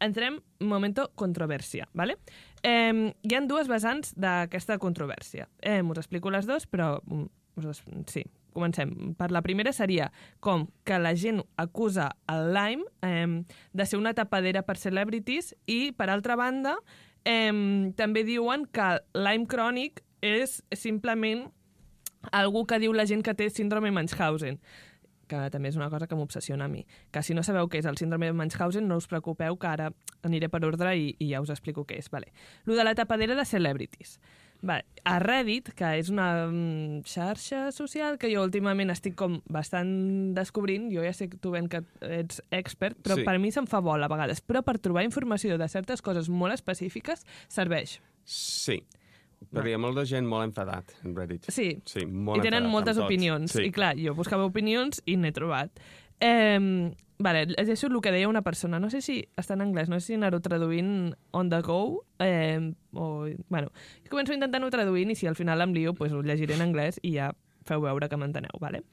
[0.00, 2.16] Entrem, momento, controvèrsia, ¿vale?
[2.62, 5.48] Eh, hi han dues vessants d'aquesta controvèrsia.
[5.60, 7.26] Eh, us explico les dues, però mm,
[7.60, 9.14] us, sí, comencem.
[9.18, 10.10] Per la primera seria
[10.40, 15.92] com que la gent acusa el Lyme eh, de ser una tapadera per celebrities i,
[15.96, 16.76] per altra banda,
[17.24, 17.52] eh,
[17.96, 21.48] també diuen que Lyme crònic és simplement
[22.36, 24.60] algú que diu la gent que té síndrome Munchausen
[25.30, 26.84] que també és una cosa que m'obsessiona a mi.
[27.14, 29.90] Que si no sabeu què és el síndrome de Munchausen, no us preocupeu, que ara
[30.26, 32.10] aniré per ordre i, i ja us explico què és.
[32.10, 32.32] Vale.
[32.66, 34.18] Lo de la tapadera de celebrities.
[34.62, 34.84] Vale.
[35.08, 40.90] A Reddit, que és una mm, xarxa social que jo últimament estic com bastant descobrint,
[40.92, 43.24] jo ja sé que tu ben que ets expert, però Sí.
[43.24, 46.52] per mi se'm fa vol a vegades, però per trobar informació de certes coses molt
[46.52, 48.00] específiques serveix.
[48.24, 48.82] Sí.
[49.50, 51.46] Però hi ha molta gent molt enfadat en Reddit.
[51.48, 53.52] Sí, Sí, molt i tenen enfadat moltes opinions.
[53.52, 53.64] Sí.
[53.64, 55.70] I clar, jo buscava opinions i n'he trobat.
[56.20, 58.80] Eh, vale, llegeixo el que deia una persona.
[58.80, 62.04] No sé si està en anglès, no sé si anar-ho traduint on the go.
[62.18, 63.72] Eh, o, bueno,
[64.10, 67.16] començo intentant-ho traduint i si al final em lio, pues ho llegiré en anglès i
[67.16, 67.32] ja
[67.66, 68.60] feu veure que m'enteneu.
[68.60, 68.84] Vale?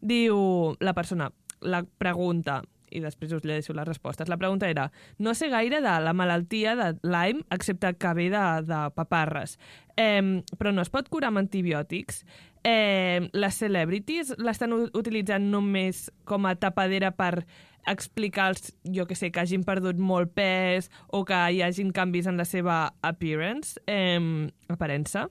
[0.00, 4.28] Diu la persona, la pregunta, i després us llegeixo les respostes.
[4.28, 8.44] La pregunta era, no sé gaire de la malaltia de Lyme, excepte que ve de,
[8.66, 9.58] de paparres,
[9.96, 12.24] eh, però no es pot curar amb antibiòtics.
[12.66, 17.44] Eh, les celebrities l'estan utilitzant només com a tapadera per
[17.86, 22.26] explicar, els, jo que sé, que hagin perdut molt pes o que hi hagin canvis
[22.26, 25.28] en la seva appearance, eh, aparença.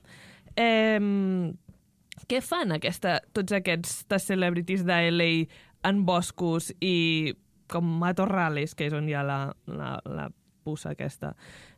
[0.56, 1.52] Eh,
[2.24, 5.32] què fan aquesta, tots aquests celebrities de LA
[5.86, 7.36] en boscos i
[7.70, 10.30] com matorrales, que és on hi ha la, la, la
[10.66, 11.34] puça aquesta.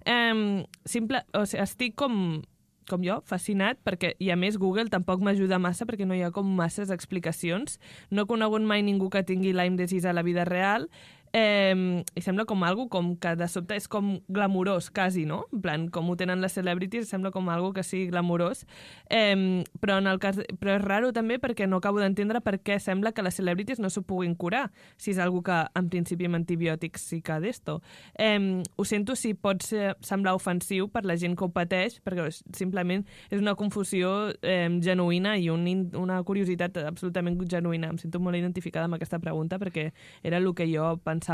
[0.08, 2.40] Um, simple, o sigui, estic com,
[2.88, 6.32] com jo, fascinat, perquè, i a més Google tampoc m'ajuda massa perquè no hi ha
[6.34, 7.76] com masses explicacions.
[8.10, 10.88] No he conegut mai ningú que tingui Lyme disease a la vida real,
[11.32, 15.44] Eh, I sembla com algo com que de sobte és com glamurós, quasi, no?
[15.52, 18.64] En plan, com ho tenen les celebrities, sembla com algo que sigui glamurós.
[19.10, 22.78] Eh, però, en el cas, però és raro també perquè no acabo d'entendre per què
[22.80, 26.40] sembla que les celebrities no s'ho puguin curar, si és algo que en principi amb
[26.40, 27.80] antibiòtics sí que d'esto.
[28.18, 32.28] Eh, ho sento si pot ser, semblar ofensiu per la gent que ho pateix, perquè
[32.56, 35.66] simplement és una confusió eh, genuïna i un,
[35.98, 37.92] una curiositat absolutament genuïna.
[37.92, 39.90] Em sento molt identificada amb aquesta pregunta perquè
[40.22, 41.27] era el que jo pensava.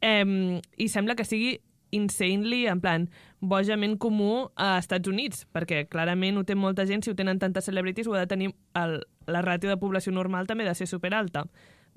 [0.00, 1.58] Eh, I sembla que sigui
[1.90, 3.08] insanely, en plan,
[3.40, 7.68] bojament comú a Estats Units, perquè clarament ho té molta gent, si ho tenen tantes
[7.68, 10.88] celebrities, ho ha de tenir el, la ràtio de població normal també ha de ser
[10.90, 11.46] superalta.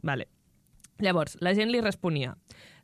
[0.03, 0.29] Vale.
[1.01, 2.35] Llavors, la gent li responia.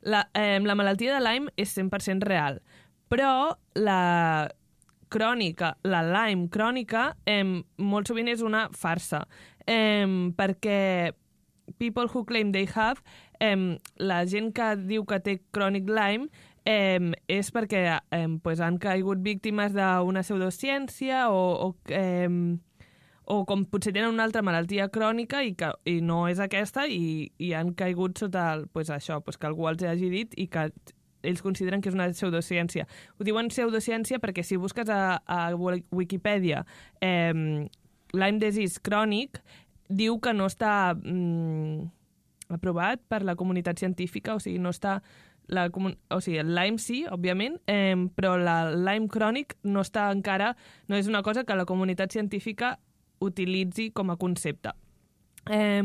[0.02, 2.60] La, eh, la malaltia de Lyme és 100% real,
[3.08, 4.50] però la
[5.08, 9.24] crònica, la Lyme crònica, eh, molt sovint és una farsa,
[9.66, 10.04] eh,
[10.36, 11.14] perquè
[11.78, 13.02] people who claim they have,
[13.40, 16.28] eh, la gent que diu que té crònic Lyme
[16.64, 22.58] eh, és perquè eh, pues han caigut víctimes d'una pseudociència o, o eh,
[23.28, 27.28] o com potser tenen una altra malaltia crònica i, que, i no és aquesta i,
[27.36, 30.70] i han caigut sota el, pues això, pues que algú els hagi dit i que
[31.28, 32.86] ells consideren que és una pseudociència.
[33.18, 36.64] Ho diuen pseudociència perquè si busques a, a Wikipedia
[37.04, 37.68] eh,
[38.16, 39.42] Lyme disease crònic,
[39.88, 41.84] diu que no està mm,
[42.48, 44.98] aprovat per la comunitat científica, o sigui, no està
[45.48, 50.54] la, o sigui, el Lyme sí, òbviament, eh, però la Lyme crònic no està encara,
[50.88, 52.76] no és una cosa que la comunitat científica
[53.24, 54.74] utilitzi com a concepte.
[55.50, 55.84] Eh,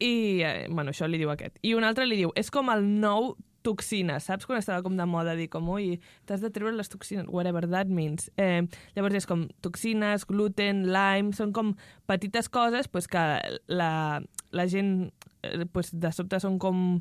[0.00, 0.12] I,
[0.42, 1.60] eh, bueno, això li diu aquest.
[1.62, 3.34] I un altre li diu, és com el nou
[3.64, 4.46] toxina, saps?
[4.46, 5.98] Quan estava com de moda dir com, ui,
[6.28, 8.30] t'has de treure les toxines, whatever that means.
[8.36, 8.64] Eh,
[8.96, 11.74] llavors és com toxines, gluten, lime, són com
[12.10, 13.24] petites coses pues, que
[13.66, 14.20] la,
[14.52, 17.00] la gent eh, pues, de sobte són com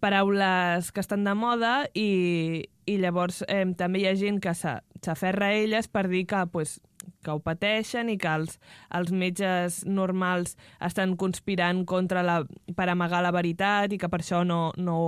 [0.00, 5.48] paraules que estan de moda i, i llavors eh, també hi ha gent que s'aferra
[5.48, 6.76] a elles per dir que, pues,
[7.24, 8.58] que ho pateixen i que els,
[8.94, 12.40] els metges normals estan conspirant contra la,
[12.76, 14.98] per amagar la veritat i que per això no, no,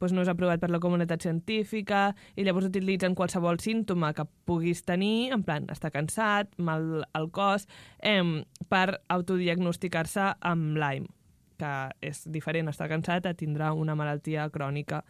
[0.00, 4.82] pues no és aprovat per la comunitat científica i llavors utilitzen qualsevol símptoma que puguis
[4.88, 7.68] tenir, en plan, estar cansat, mal al cos,
[8.00, 8.24] eh,
[8.72, 11.12] per autodiagnosticar-se amb Lyme
[11.60, 15.02] que és diferent estar cansat a tindrà una malaltia crònica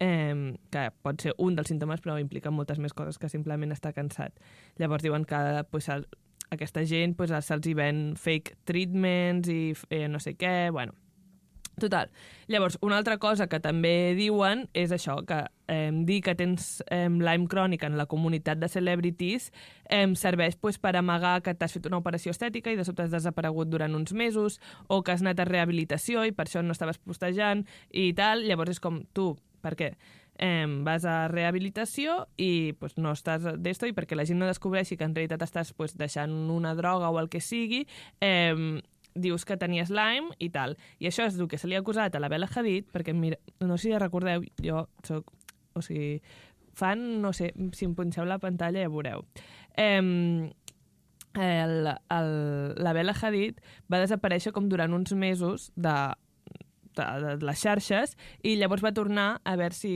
[0.00, 3.92] eh, que pot ser un dels símptomes però implica moltes més coses que simplement estar
[3.92, 4.40] cansat.
[4.80, 6.08] Llavors diuen que pues, el,
[6.50, 10.96] aquesta gent pues, se'ls hi ven fake treatments i eh, no sé què, bueno,
[11.80, 12.10] Total.
[12.46, 15.38] Llavors, una altra cosa que també diuen és això, que
[15.70, 19.50] eh, dir que tens eh, Lyme crònica en la comunitat de celebrities
[19.88, 23.14] eh, serveix pues, per amagar que t'has fet una operació estètica i de sobte has
[23.14, 27.00] desaparegut durant uns mesos o que has anat a rehabilitació i per això no estaves
[27.00, 28.44] postejant i tal.
[28.44, 29.32] Llavors és com tu,
[29.64, 29.94] per què?
[30.40, 34.96] Eh, vas a rehabilitació i pues, no estàs d'esto i perquè la gent no descobreixi
[34.96, 37.86] que en realitat estàs pues, deixant una droga o el que sigui,
[38.24, 38.80] eh,
[39.14, 40.76] dius que tenies Lyme i tal.
[40.98, 43.38] I això és el que se li ha acusat a la Bella Hadid, perquè, mira,
[43.60, 45.32] no sé si recordeu, jo soc...
[45.78, 46.16] O sigui,
[46.74, 49.22] fan, no sé, si em punxeu la pantalla ja veureu.
[49.78, 50.50] Eh,
[51.38, 52.32] el, el,
[52.74, 55.94] la Bella Hadid va desaparèixer com durant uns mesos de,
[56.96, 59.94] de, de les xarxes i llavors va tornar a veure si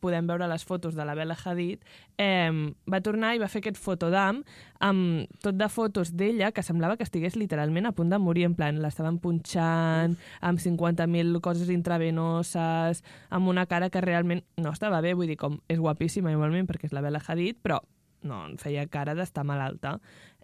[0.00, 1.82] podem veure les fotos de la Bella Hadid,
[2.18, 2.50] eh,
[2.90, 4.42] va tornar i va fer aquest fotodam
[4.82, 8.56] amb tot de fotos d'ella que semblava que estigués literalment a punt de morir, en
[8.58, 15.14] plan, l'estaven punxant amb 50.000 coses intravenoses, amb una cara que realment no estava bé,
[15.14, 17.80] vull dir, com és guapíssima igualment perquè és la Bella Hadid, però
[18.22, 19.96] no, feia cara d'estar malalta.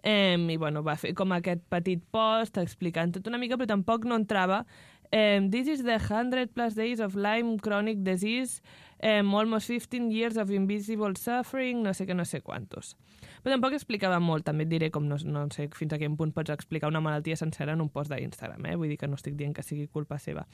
[0.03, 4.07] Eh, I bueno, va fer com aquest petit post explicant tot una mica, però tampoc
[4.07, 4.65] no entrava
[5.11, 8.61] Um, this is the 100 plus days of Lyme chronic disease,
[9.03, 12.95] um, almost 15 years of invisible suffering, no sé què, no sé quantos.
[13.43, 16.33] Però tampoc explicava molt, també et diré com no, no sé fins a quin punt
[16.35, 18.75] pots explicar una malaltia sencera en un post d'Instagram, eh?
[18.79, 20.45] vull dir que no estic dient que sigui culpa seva.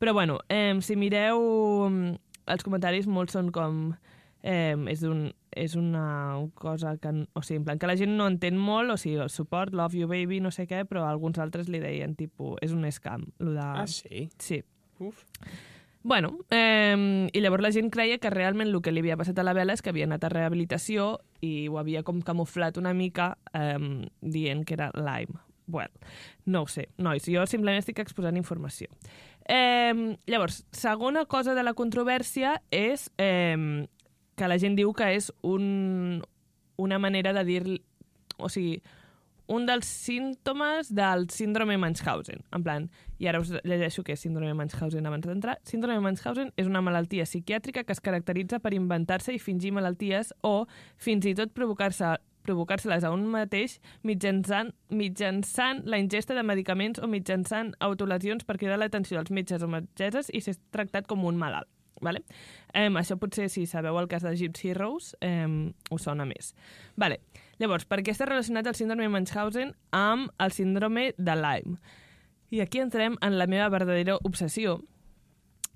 [0.00, 1.42] Però bueno, um, si mireu
[2.50, 3.90] els comentaris, molts són com
[4.42, 8.28] eh, és, un, és una cosa que, o sigui, en plan, que la gent no
[8.30, 11.68] entén molt, o sigui, el suport, love you baby, no sé què, però alguns altres
[11.68, 13.66] li deien, tipus, és un scam, lo de...
[13.66, 14.28] Ah, sí?
[14.38, 14.62] Sí.
[15.00, 15.24] Uf.
[16.02, 19.44] Bueno, eh, i llavors la gent creia que realment el que li havia passat a
[19.44, 23.34] la vela és que havia anat a rehabilitació i ho havia com camuflat una mica
[23.52, 25.36] eh, dient que era Lyme.
[25.70, 25.92] Well,
[26.46, 28.88] no ho sé, nois, jo simplement estic exposant informació.
[29.44, 33.86] Eh, llavors, segona cosa de la controvèrsia és eh,
[34.40, 36.24] que la gent diu que és un,
[36.80, 37.62] una manera de dir...
[38.40, 38.78] O sigui,
[39.50, 42.44] un dels símptomes del síndrome Munchausen.
[42.54, 42.86] En plan,
[43.18, 45.56] i ara us llegeixo què és síndrome Munchausen abans d'entrar.
[45.66, 50.66] Síndrome Munchausen és una malaltia psiquiàtrica que es caracteritza per inventar-se i fingir malalties o
[50.96, 52.14] fins i tot provocar-se
[52.46, 53.74] provocar-se-les a un mateix
[54.06, 59.68] mitjançant, mitjançant la ingesta de medicaments o mitjançant autolesions per cridar l'atenció dels metges o
[59.68, 61.68] metgesses i ser tractat com un malalt.
[62.00, 62.22] Vale?
[62.72, 65.44] Eh, això potser, si sabeu el cas de Gypsy Rose, eh,
[65.92, 66.54] us sona més.
[66.96, 67.20] Vale.
[67.60, 71.74] Llavors, per què està relacionat el síndrome de Munchausen amb el síndrome de Lyme?
[72.48, 74.78] I aquí entrem en la meva verdadera obsessió,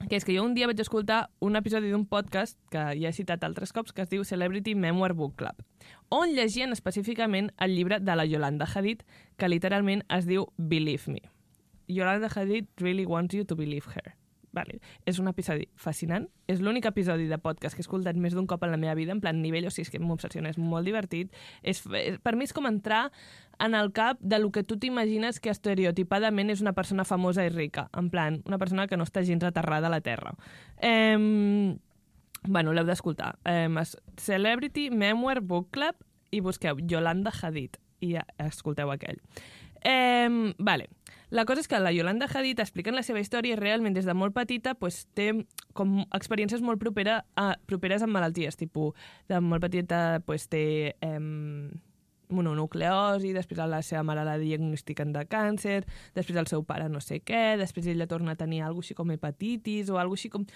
[0.08, 3.12] que és que jo un dia vaig escoltar un episodi d'un podcast que ja he
[3.12, 5.60] citat altres cops, que es diu Celebrity Memoir Book Club,
[6.08, 9.04] on llegien específicament el llibre de la Yolanda Hadid,
[9.36, 11.20] que literalment es diu Believe Me.
[11.86, 14.16] Yolanda Hadid really wants you to believe her.
[14.54, 14.78] Vale.
[15.08, 16.28] És un episodi fascinant.
[16.46, 19.12] És l'únic episodi de podcast que he escoltat més d'un cop en la meva vida,
[19.12, 21.34] en plan nivell, o sigui, és que m'obsessiona, és molt divertit.
[21.62, 21.82] És,
[22.22, 23.08] per mi és com entrar
[23.58, 27.50] en el cap de lo que tu t'imagines que estereotipadament és una persona famosa i
[27.50, 27.88] rica.
[27.98, 30.36] En plan, una persona que no està gens aterrada a la Terra.
[30.78, 31.74] Eh,
[32.46, 33.34] bueno, l'heu d'escoltar.
[33.44, 33.68] Eh,
[34.16, 35.98] Celebrity Memoir Book Club
[36.30, 39.20] i busqueu Yolanda Hadid i escolteu aquell.
[39.84, 40.88] Eh, vale.
[41.34, 44.34] La cosa és que la Yolanda Hadid, explicant la seva història, realment des de molt
[44.36, 45.32] petita pues, té
[45.74, 48.94] com experiències molt propera a, properes amb malalties, tipus,
[49.28, 50.64] de molt petita pues, té...
[51.00, 51.18] Eh,
[52.28, 55.82] mononucleosi, després la seva mare la diagnostiquen de càncer,
[56.14, 59.10] després el seu pare no sé què, després ella torna a tenir alguna així com
[59.14, 60.46] hepatitis o alguna així com...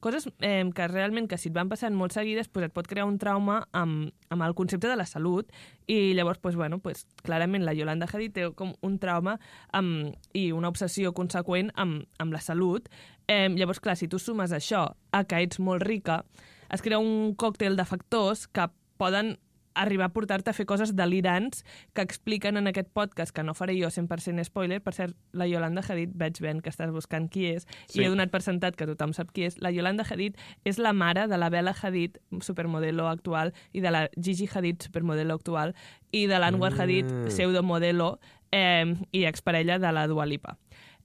[0.00, 3.06] Coses eh, que realment que si et van passant molt seguides pues et pot crear
[3.08, 5.50] un trauma amb, amb el concepte de la salut
[5.86, 9.36] i llavors, pues, bueno, pues, clarament la Yolanda Hadid té com un trauma
[9.72, 12.90] amb, i una obsessió conseqüent amb, amb la salut.
[13.28, 16.24] Eh, llavors, clar, si tu sumes això a que ets molt rica,
[16.72, 18.66] es crea un còctel de factors que
[18.98, 19.36] poden
[19.76, 23.76] arribar a portar-te a fer coses delirants que expliquen en aquest podcast, que no faré
[23.78, 27.68] jo 100% spoiler, per cert, la Yolanda Hadid, veig ben que estàs buscant qui és,
[27.86, 28.00] sí.
[28.00, 29.60] i he donat per sentat que tothom sap qui és.
[29.62, 34.06] La Yolanda Hadid és la mare de la Bella Hadid, supermodelo actual, i de la
[34.16, 35.76] Gigi Hadid, supermodelo actual,
[36.10, 36.80] i de l'Anwar mm.
[36.80, 38.16] Hadid, pseudomodelo,
[38.52, 40.56] eh, i exparella de la Dua Lipa.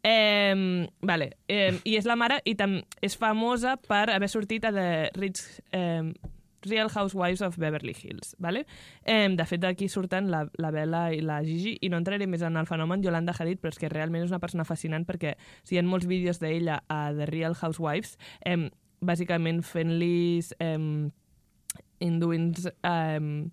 [0.04, 1.38] Eh, vale.
[1.48, 5.44] Eh, I és la mare i tam és famosa per haver sortit a The Rich...
[5.72, 6.14] Eh,
[6.64, 8.36] Real Housewives of Beverly Hills.
[8.40, 8.66] ¿vale?
[9.04, 12.44] Eh, de fet, d'aquí surten la, la Bella i la Gigi, i no entraré més
[12.46, 15.76] en el fenomen Yolanda Hadid, però és que realment és una persona fascinant perquè si
[15.76, 18.70] hi ha molts vídeos d'ella a The Real Housewives, eh,
[19.02, 20.78] bàsicament fent-los eh,
[22.00, 22.66] induint...
[22.84, 23.50] Eh,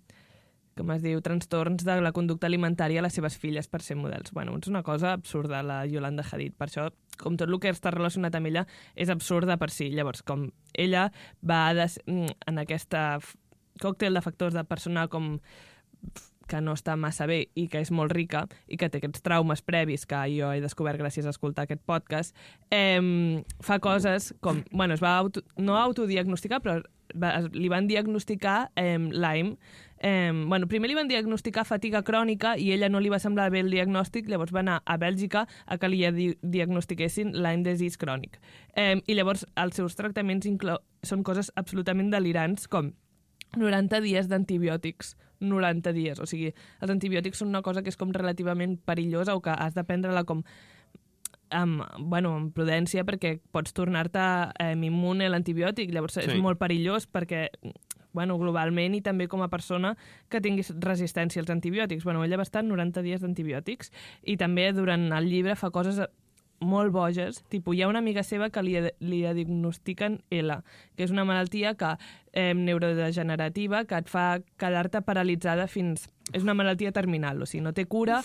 [0.79, 4.31] com es diu, trastorns de la conducta alimentària a les seves filles per ser models.
[4.35, 6.55] Bueno, és una cosa absurda, la Yolanda Hadid.
[6.55, 6.87] Per això,
[7.19, 8.65] com tot el que està relacionat amb ella,
[8.95, 9.89] és absurda per si.
[9.91, 11.09] Llavors, com ella
[11.43, 13.19] va des, mm, en aquesta
[13.79, 15.39] còctel de factors de persona com
[16.49, 19.61] que no està massa bé i que és molt rica i que té aquests traumes
[19.61, 22.35] previs que jo he descobert gràcies a escoltar aquest podcast,
[22.71, 24.63] eh, fa coses com...
[24.71, 26.79] Bueno, es va auto, no autodiagnosticar, però
[27.15, 29.57] va, li van diagnosticar eh, Lyme.
[30.01, 33.59] Eh, bueno, primer li van diagnosticar fatiga crònica i ella no li va semblar bé
[33.59, 38.39] el diagnòstic, llavors va anar a Bèlgica a que li di diagnostiquessin Lyme disease crònic.
[38.75, 42.93] Eh, I llavors els seus tractaments inclou, són coses absolutament delirants, com
[43.57, 45.15] 90 dies d'antibiòtics.
[45.39, 46.19] 90 dies.
[46.19, 49.73] O sigui, els antibiòtics són una cosa que és com relativament perillosa o que has
[49.73, 50.43] de prendre-la com
[51.55, 54.19] amb, bueno, amb prudència perquè pots tornar-te
[54.59, 55.91] eh, immune a l'antibiòtic.
[55.95, 56.41] Llavors és Sí.
[56.41, 57.47] molt perillós perquè
[58.13, 59.95] bueno, globalment i també com a persona
[60.29, 62.03] que tinguis resistència als antibiòtics.
[62.03, 63.93] Bueno, ella va estar 90 dies d'antibiòtics
[64.23, 66.01] i també durant el llibre fa coses
[66.59, 67.43] molt boges.
[67.49, 70.59] Tipo, hi ha una amiga seva que li, li diagnostiquen L,
[70.95, 71.95] que és una malaltia que,
[72.33, 76.09] eh, neurodegenerativa que et fa quedar-te paralitzada fins...
[76.29, 78.19] És una malaltia terminal, o sigui, no té cura,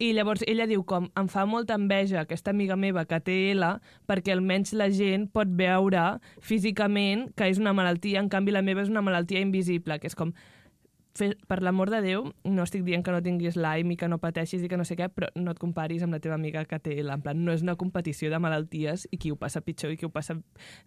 [0.00, 3.66] i llavors ella diu com em fa molta enveja aquesta amiga meva que té L
[4.08, 6.06] perquè almenys la gent pot veure
[6.40, 10.16] físicament que és una malaltia, en canvi la meva és una malaltia invisible, que és
[10.16, 10.32] com
[11.48, 14.62] per l'amor de Déu, no estic dient que no tinguis Lyme i que no pateixis
[14.62, 17.00] i que no sé què, però no et comparis amb la teva amiga que té.
[17.02, 20.06] En plan, no és una competició de malalties i qui ho passa pitjor i qui
[20.06, 20.38] ho passa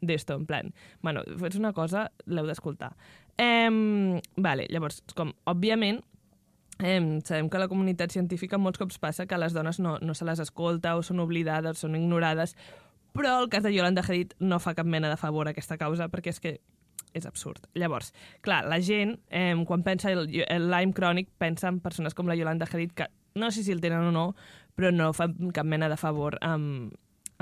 [0.02, 0.74] d'esto, en plan.
[1.02, 2.94] Bueno, és una cosa, l'heu d'escoltar.
[3.38, 6.04] Eh, vale, llavors, com, òbviament,
[6.80, 10.26] Eh, sabem que la comunitat científica molts cops passa que les dones no, no se
[10.26, 12.56] les escolta o són oblidades, són ignorades,
[13.14, 16.10] però el cas de Yolanda Hadid no fa cap mena de favor a aquesta causa
[16.10, 16.54] perquè és que
[17.14, 17.68] és absurd.
[17.78, 22.28] Llavors, clar, la gent, eh, quan pensa el, el Lyme crònic, pensa en persones com
[22.28, 24.28] la Yolanda Hadid, que no sé si el tenen o no,
[24.76, 26.94] però no fan cap mena de favor amb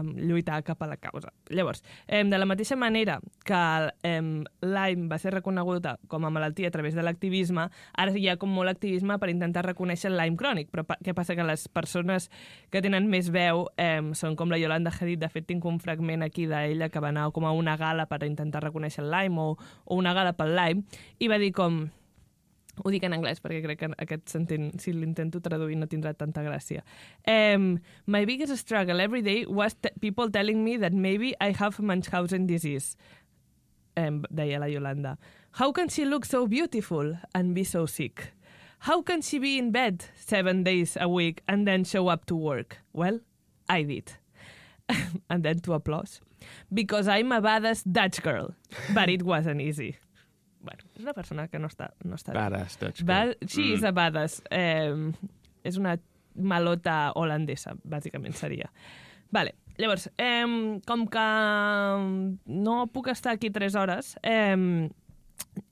[0.04, 1.32] lluitar cap a la causa.
[1.50, 3.62] Llavors, eh, de la mateixa manera que
[4.04, 4.22] eh,
[4.62, 8.52] Lyme va ser reconeguda com a malaltia a través de l'activisme, ara hi ha com
[8.52, 11.36] molt activisme per intentar reconèixer el Lyme crònic, però pa què passa?
[11.36, 12.30] Que les persones
[12.72, 16.26] que tenen més veu eh, són com la Yolanda Hadid, de fet tinc un fragment
[16.26, 19.56] aquí d'ella que va anar com a una gala per intentar reconèixer el Lyme o,
[19.86, 21.86] o una gala pel Lyme, i va dir com
[22.80, 26.44] ho dic en anglès perquè crec que aquest s'entén, si l'intento traduir no tindrà tanta
[26.46, 26.84] gràcia.
[27.28, 32.48] Um, my biggest struggle every day was people telling me that maybe I have Munchausen
[32.48, 32.96] disease.
[33.98, 35.18] Um, deia la Yolanda.
[35.60, 38.32] How can she look so beautiful and be so sick?
[38.80, 42.36] How can she be in bed seven days a week and then show up to
[42.36, 42.78] work?
[42.94, 43.20] Well,
[43.70, 44.14] I did.
[45.30, 46.22] and then to applause.
[46.74, 48.56] Because I'm a badass Dutch girl.
[48.94, 49.98] But it wasn't easy.
[50.62, 52.36] Bueno, és una persona que no està, no està.
[52.38, 53.34] Badass Dutch girl.
[53.50, 54.42] sí, és a badass.
[54.54, 54.94] Eh,
[55.66, 55.98] és una
[56.36, 58.72] malota holandesa, bàsicament seria.
[59.32, 59.56] Vale.
[59.80, 60.46] Llavors, eh,
[60.86, 61.28] com que
[62.46, 64.90] no puc estar aquí tres hores, eh,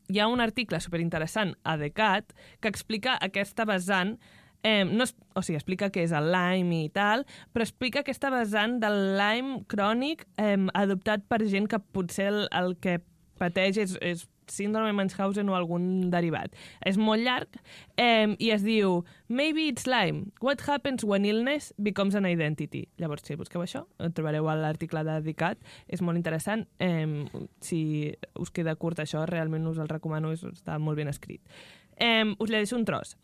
[0.10, 4.17] hi ha un article superinteressant a DeCat que explica aquesta vessant
[4.62, 7.23] Eh, no es, o sigui, explica què és el Lyme i tal,
[7.56, 12.75] però explica aquesta vessant del Lyme crònic eh, adoptat per gent que potser el, el
[12.84, 12.97] que
[13.39, 16.55] pateix és, és síndrome Munchausen o algun derivat.
[16.85, 17.59] És molt llarg
[17.97, 20.31] eh, i es diu Maybe it's Lyme.
[20.41, 22.88] What happens when illness becomes an identity?
[22.97, 23.85] Llavors, si busqueu això,
[24.15, 25.59] trobareu l'article dedicat.
[25.88, 26.67] És molt interessant.
[26.79, 27.25] Eh,
[27.62, 27.81] si
[28.39, 31.41] us queda curt això, realment us el recomano, està molt ben escrit.
[31.99, 33.15] Eh, us llegeixo un tros.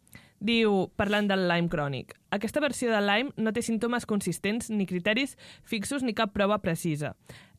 [0.45, 5.37] Diu, parlant del Lyme crònic, aquesta versió de Lyme no té símptomes consistents, ni criteris
[5.63, 7.13] fixos, ni cap prova precisa.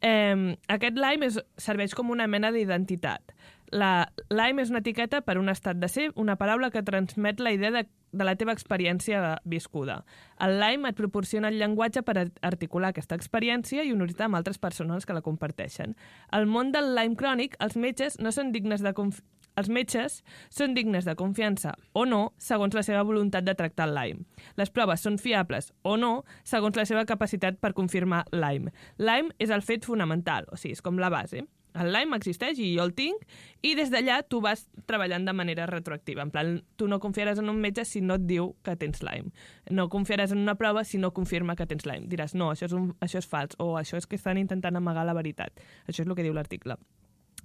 [0.05, 3.33] Eh, aquest Lyme és, serveix com una mena d'identitat.
[3.72, 7.52] La Lyme és una etiqueta per un estat de ser, una paraula que transmet la
[7.52, 10.02] idea de, de la teva experiència viscuda.
[10.40, 15.07] El Lyme et proporciona el llenguatge per articular aquesta experiència i unir-te amb altres persones
[15.07, 15.96] que la comparteixen.
[16.31, 19.22] Al món del Lyme crònic, els metges no són dignes de conf
[19.57, 20.18] els metges
[20.52, 24.26] són dignes de confiança o no segons la seva voluntat de tractar el Lyme.
[24.61, 28.74] Les proves són fiables o no segons la seva capacitat per confirmar Lyme.
[29.00, 31.46] Lyme és el fet fonamental, o sigui, és com la base.
[31.77, 33.23] El Lyme existeix i jo el tinc
[33.67, 36.25] i des d'allà tu vas treballant de manera retroactiva.
[36.25, 39.33] En plan, tu no confiaràs en un metge si no et diu que tens Lyme.
[39.71, 42.09] No confiaràs en una prova si no confirma que tens Lyme.
[42.09, 45.05] Diràs, no, això és, un, això és fals o això és que estan intentant amagar
[45.07, 45.61] la veritat.
[45.87, 46.79] Això és el que diu l'article.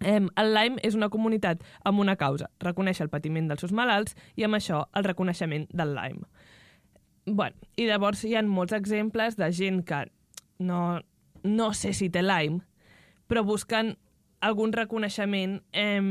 [0.02, 4.48] El Lyme és una comunitat amb una causa, reconèixer el patiment dels seus malalts i
[4.48, 6.26] amb això el reconeixement del Lyme.
[7.26, 10.08] Bueno, I llavors hi ha molts exemples de gent que
[10.58, 11.02] no,
[11.44, 12.64] no sé si té Lyme,
[13.30, 13.94] però busquen
[14.42, 16.02] algun reconeixement eh,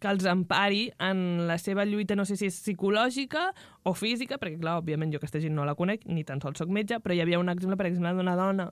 [0.00, 3.48] que els empari en la seva lluita, no sé si és psicològica
[3.84, 6.70] o física, perquè, clar, òbviament jo aquesta gent no la conec, ni tan sols soc
[6.72, 8.70] metge, però hi havia un exemple, per exemple, d'una dona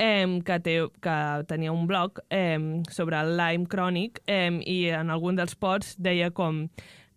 [0.00, 1.18] eh, que, té, que
[1.50, 6.32] tenia un blog eh, sobre el Lyme crònic eh, i en algun dels posts deia
[6.32, 6.66] com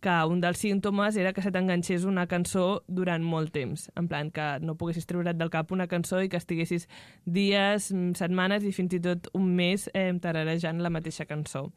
[0.04, 3.88] que un dels símptomes era que se t'enganxés una cançó durant molt temps.
[4.00, 6.90] En plan, que no poguessis treure't del cap una cançó i que estiguessis
[7.26, 11.70] dies, mm, setmanes i fins i tot un mes eh, tararejant la mateixa cançó.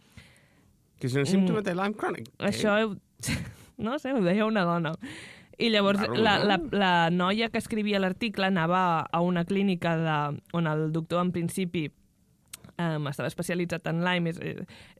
[0.98, 2.28] Que és un símptoma de Lyme chronic.
[2.34, 2.50] Mm.
[2.50, 2.76] Això,
[3.86, 4.96] no sé, ho deia una dona.
[5.56, 10.18] I llavors Raro, la, la, la noia que escrivia l'article anava a una clínica de,
[10.52, 11.86] on el doctor en principi
[12.78, 14.40] um, estava especialitzat en Lyme, és,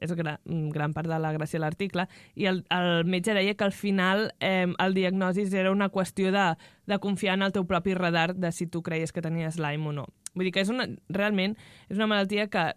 [0.01, 0.41] és gran,
[0.73, 4.29] gran part de la gràcia de l'article, i el, el metge deia que al final
[4.37, 6.49] um, el diagnosis era una qüestió de,
[6.87, 9.95] de confiar en el teu propi radar de si tu creies que tenies Lyme o
[10.01, 10.09] no.
[10.33, 11.57] Vull dir que és una, realment
[11.89, 12.69] és una malaltia que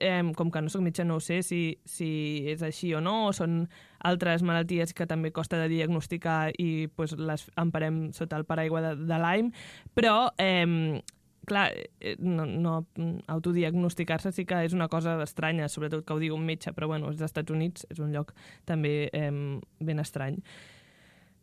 [0.00, 2.08] eh, com que no sóc metge no ho sé si, si
[2.50, 3.66] és així o no, o són
[3.98, 8.94] altres malalties que també costa de diagnosticar i pues, les emparem sota el paraigua de,
[9.08, 9.52] de Lyme,
[9.94, 11.02] però eh,
[11.48, 11.66] clar,
[12.00, 12.74] eh, no, no
[13.26, 17.10] autodiagnosticar-se sí que és una cosa estranya, sobretot que ho digui un metge, però bueno,
[17.10, 18.34] dels Estats Units, és un lloc
[18.68, 19.32] també eh,
[19.80, 20.38] ben estrany.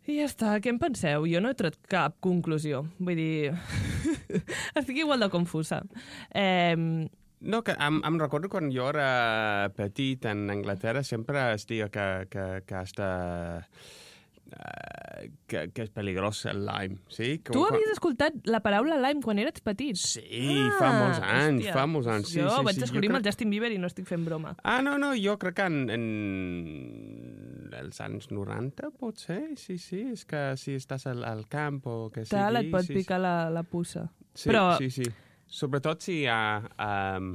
[0.06, 1.26] I ja està, què en penseu?
[1.26, 2.84] Jo no he tret cap conclusió.
[3.02, 3.54] Vull dir,
[4.80, 5.82] estic igual de confusa.
[6.30, 7.10] Eh,
[7.46, 12.26] No, que em, em recordo quan jo era petit en Anglaterra sempre es deia que,
[12.32, 13.68] que, que hasta...
[14.56, 17.40] Uh, que, que és peligrós el Lyme, sí?
[17.44, 19.98] Que Tu quan- havies escoltat la paraula Lyme quan eres petit?
[20.00, 20.22] Sí,
[20.80, 22.30] fa molts anys, fa molts anys.
[22.32, 24.56] Sí, jo sí, vaig sí, descobrir amb el Justin Bieber i no estic fent broma.
[24.64, 30.24] Ah, no, no, jo crec que en, en els anys 90, potser, sí, sí, és
[30.30, 32.38] que si estàs al, al camp o que sigui...
[32.40, 34.08] Tal, et pot sí, picar la, la puça.
[34.34, 35.10] Sí, Però- sí, sí.
[35.48, 36.40] Sobretot si hi ha...
[37.20, 37.34] Um,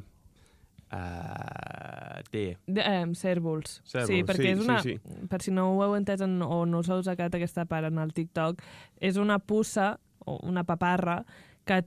[0.93, 1.80] uh,
[2.29, 2.45] té.
[2.67, 3.81] De, eh, cèrvols.
[3.85, 4.81] Cèrvols, sí, perquè sí, és una...
[4.85, 4.97] sí,
[5.31, 7.99] Per si no ho heu entès en, o no us heu sacat aquesta part en
[8.03, 8.61] el TikTok,
[9.01, 9.95] és una puça
[10.27, 11.25] o una paparra
[11.65, 11.83] que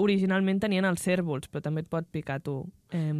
[0.00, 2.64] originalment tenien els cèrvols, però també et pot picar tu.
[2.90, 3.12] Eh,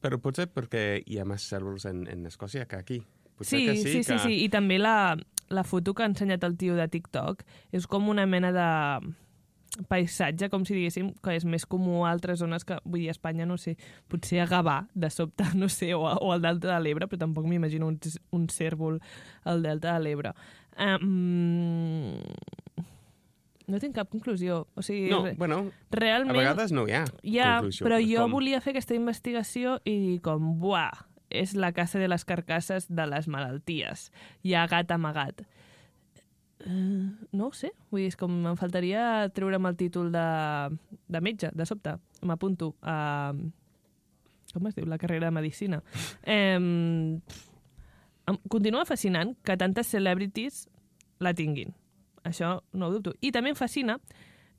[0.00, 3.00] Però potser perquè hi ha més cèrvols en, en Escòcia que aquí.
[3.36, 4.18] Potser Sí, que sí, sí, sí, que...
[4.22, 5.16] sí, i també la,
[5.50, 7.42] la foto que ha ensenyat el tio de TikTok
[7.72, 8.68] és com una mena de
[9.88, 13.14] paisatge, com si diguéssim, que és més comú a altres zones que, vull dir, a
[13.14, 13.76] Espanya, no sé,
[14.08, 17.20] potser a Gavà, de sobte, no sé, o, a, o al Delta de l'Ebre, però
[17.26, 17.98] tampoc m'imagino un,
[18.32, 18.98] un cèrvol
[19.44, 20.32] al Delta de l'Ebre.
[20.78, 22.14] Um,
[23.68, 24.62] no tinc cap conclusió.
[24.74, 26.38] O sigui, No, bueno, a realment...
[26.38, 27.84] vegades no hi ha Ja, conclusió.
[27.86, 32.08] però jo com- volia fer aquesta investigació i dir com, buah, és la caça de
[32.08, 34.06] les carcasses de les malalties.
[34.42, 35.42] Hi ha gat amagat.
[36.66, 40.24] Uh, no ho sé, vull dir, és com em faltaria treure'm el títol de,
[41.06, 41.94] de metge, de sobte.
[42.26, 43.32] M'apunto a...
[44.52, 44.86] Com es diu?
[44.88, 45.82] La carrera de Medicina.
[46.24, 50.64] Eh, em continua fascinant que tantes celebrities
[51.20, 51.74] la tinguin.
[52.26, 53.14] Això no ho dubto.
[53.24, 53.98] I també em fascina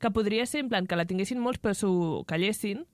[0.00, 2.86] que podria ser en plan que la tinguessin molts però s'ho callessin.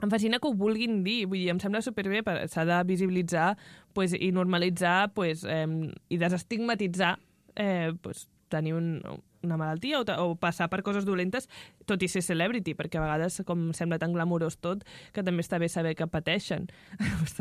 [0.00, 3.56] Em fascina que ho vulguin dir, vull dir, em sembla superbé, per- s'ha de visibilitzar
[3.92, 5.66] pues, i normalitzar pues, eh,
[6.08, 7.16] i desestigmatitzar
[7.56, 9.00] eh, pues, tenir un,
[9.42, 11.48] una malaltia o, o passar per coses dolentes,
[11.88, 14.84] tot i ser celebrity, perquè a vegades com sembla tan glamurós tot,
[15.14, 16.68] que també està bé saber que pateixen.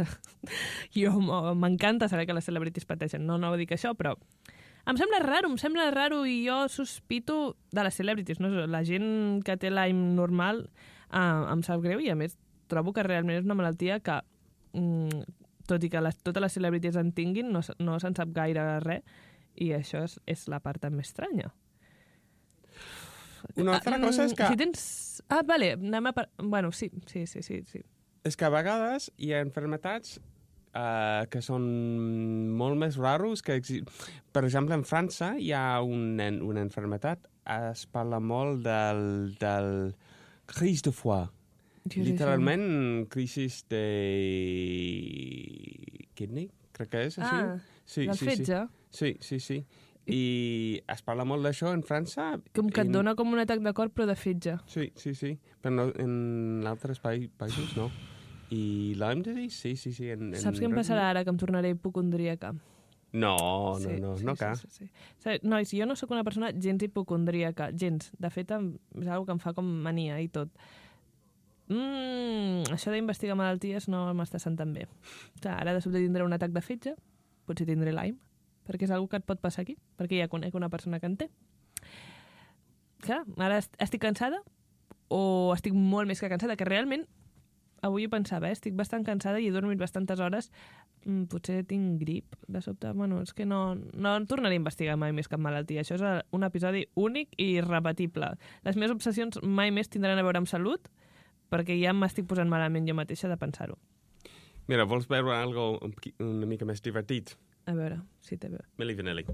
[1.02, 4.16] jo m'encanta saber que les celebrities pateixen, no, no dic això, però
[4.90, 8.50] em sembla raro, em sembla raro i jo sospito de les celebrities, no?
[8.66, 10.64] la gent que té Lyme normal
[11.12, 12.38] eh, em sap greu i a més
[12.70, 14.22] trobo que realment és una malaltia que
[14.78, 15.26] mm,
[15.70, 19.06] tot i que les, totes les celebrities en tinguin no, no se'n sap gaire res
[19.60, 21.52] i això és, és la part també estranya.
[23.60, 24.82] Una altra Ah, cosa és mm, que, Si tens...
[25.32, 26.12] Ah, vale, anem a...
[26.16, 27.82] par- Bueno, sí, sí, sí, sí, sí.
[28.28, 31.64] és que a vegades hi ha enfermetats uh, que són
[32.60, 33.56] molt més raros que...
[33.62, 33.82] exi-
[34.36, 39.72] Per exemple, en França hi ha un, una enfermetat, es parla molt del, del
[40.52, 41.30] crise de foie.
[41.90, 43.86] Sí, sí, Literalment, crisis de
[46.14, 47.22] kidney, crec que és Sí.
[47.24, 47.40] així.
[47.40, 49.40] Ah, sí, del sí, fetge, Sí, sí, sí.
[49.40, 49.64] sí.
[50.10, 52.32] I es parla molt d'això en França.
[52.56, 54.56] com que et dona com un atac de cor però de fetge.
[54.66, 55.36] Sí, sí, sí.
[55.62, 57.92] Però no, en altres pa països no.
[58.50, 60.10] I disease, sí, sí, sí.
[60.10, 62.56] En, en Saps què em passarà ara, que em tornaré hipocondríaca?
[63.12, 63.36] No,
[63.80, 64.56] no, no, no cal.
[64.58, 64.92] Sí, sí, sí.
[65.24, 65.38] sí.
[65.44, 68.12] Nois, jo no sóc una persona gens hipocondríaca, gens.
[68.18, 70.50] De fet, és una que em fa com mania i tot.
[71.70, 74.88] Mm, això d'investigar malalties no m'està sentant bé.
[75.42, 76.96] Clar, ara de sobte tindré un atac de fetge,
[77.46, 78.18] potser tindré Lyme,
[78.70, 81.18] perquè és una que et pot passar aquí, perquè ja conec una persona que en
[81.18, 81.30] té.
[83.02, 84.42] Clar, ara est- estic cansada
[85.10, 87.08] o estic molt més que cansada, que realment
[87.82, 88.52] avui ho pensava, eh?
[88.58, 90.50] estic bastant cansada i he dormit bastantes hores
[91.06, 92.92] mm, potser tinc grip de sobte.
[92.92, 95.80] Bueno, és que no, no en tornaré a investigar mai més cap malaltia.
[95.86, 96.04] Això és
[96.36, 98.34] un episodi únic i irrepetible.
[98.68, 100.92] Les meves obsessions mai més tindran a veure amb salut
[101.50, 103.80] perquè ja m'estic posant malament jo mateixa de pensar-ho.
[104.68, 105.80] Mira, vols veure algo
[106.20, 107.32] una mica més divertit?
[107.70, 108.64] A veure, si té bé.
[108.82, 109.26] Milli Vanilli.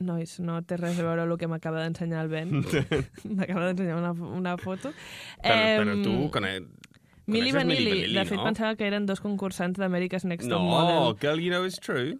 [0.00, 2.52] Nois, no té res a veure el que m'acaba d'ensenyar el Ben.
[3.36, 4.94] m'acaba d'ensenyar una, una foto.
[5.42, 6.70] Però, però Em, tu, con el...
[7.30, 8.06] Milli Vanilli.
[8.14, 8.46] De fet, no?
[8.48, 11.18] pensava que eren dos concursants d'America's Next Top No, Model.
[11.20, 12.16] Girl You Know Is True.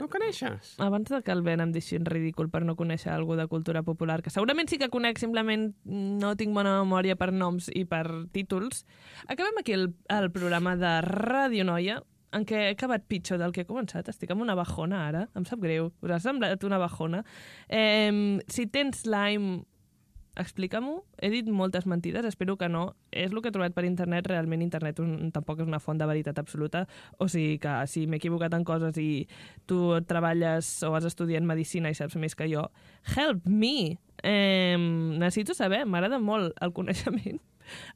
[0.00, 0.74] No coneixes?
[0.82, 3.82] Abans de que el Ben em deixi en ridícul per no conèixer algú de cultura
[3.86, 8.06] popular, que segurament sí que conec, simplement no tinc bona memòria per noms i per
[8.32, 8.86] títols,
[9.28, 12.00] acabem aquí el, el programa de Ràdio Noia,
[12.32, 14.08] en què he acabat pitjor del que he començat.
[14.08, 15.90] Estic amb una bajona ara, em sap greu.
[16.00, 17.20] Us ha semblat una bajona?
[17.68, 19.66] Eh, si tens Lime,
[20.36, 21.02] explica-m'ho.
[21.20, 22.94] He dit moltes mentides, espero que no.
[23.10, 26.08] És el que he trobat per internet, realment internet un, tampoc és una font de
[26.08, 26.86] veritat absoluta,
[27.18, 29.26] o sigui que si m'he equivocat en coses i
[29.66, 32.68] tu treballes o has estudiat medicina i saps més que jo,
[33.16, 33.98] help me!
[34.22, 37.40] Eh, necessito saber, m'agrada molt el coneixement.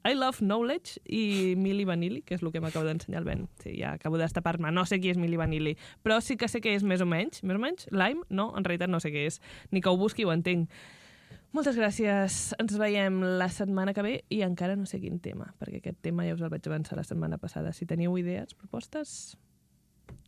[0.05, 3.47] I love knowledge i Milli Vanilli, que és el que m'acaba d'ensenyar el Ben.
[3.62, 4.70] Sí, ja acabo d'estapar-me.
[4.74, 5.76] No sé qui és Milli Vanilli,
[6.07, 7.43] però sí que sé que és més o menys.
[7.43, 7.89] Més o menys?
[7.91, 8.26] Lime?
[8.30, 9.41] No, en realitat no sé què és.
[9.72, 10.70] Ni que ho busqui ho entenc.
[11.57, 12.35] Moltes gràcies.
[12.61, 16.27] Ens veiem la setmana que ve i encara no sé quin tema, perquè aquest tema
[16.27, 17.73] ja us el vaig avançar la setmana passada.
[17.73, 19.39] Si teniu idees, propostes,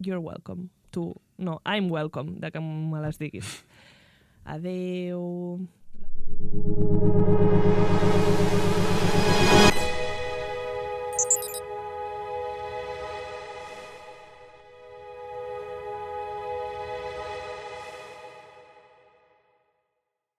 [0.01, 0.71] you're welcome.
[0.91, 1.05] Tu,
[1.37, 3.59] no, I'm welcome, de que me les diguis.
[4.57, 5.61] Adeu.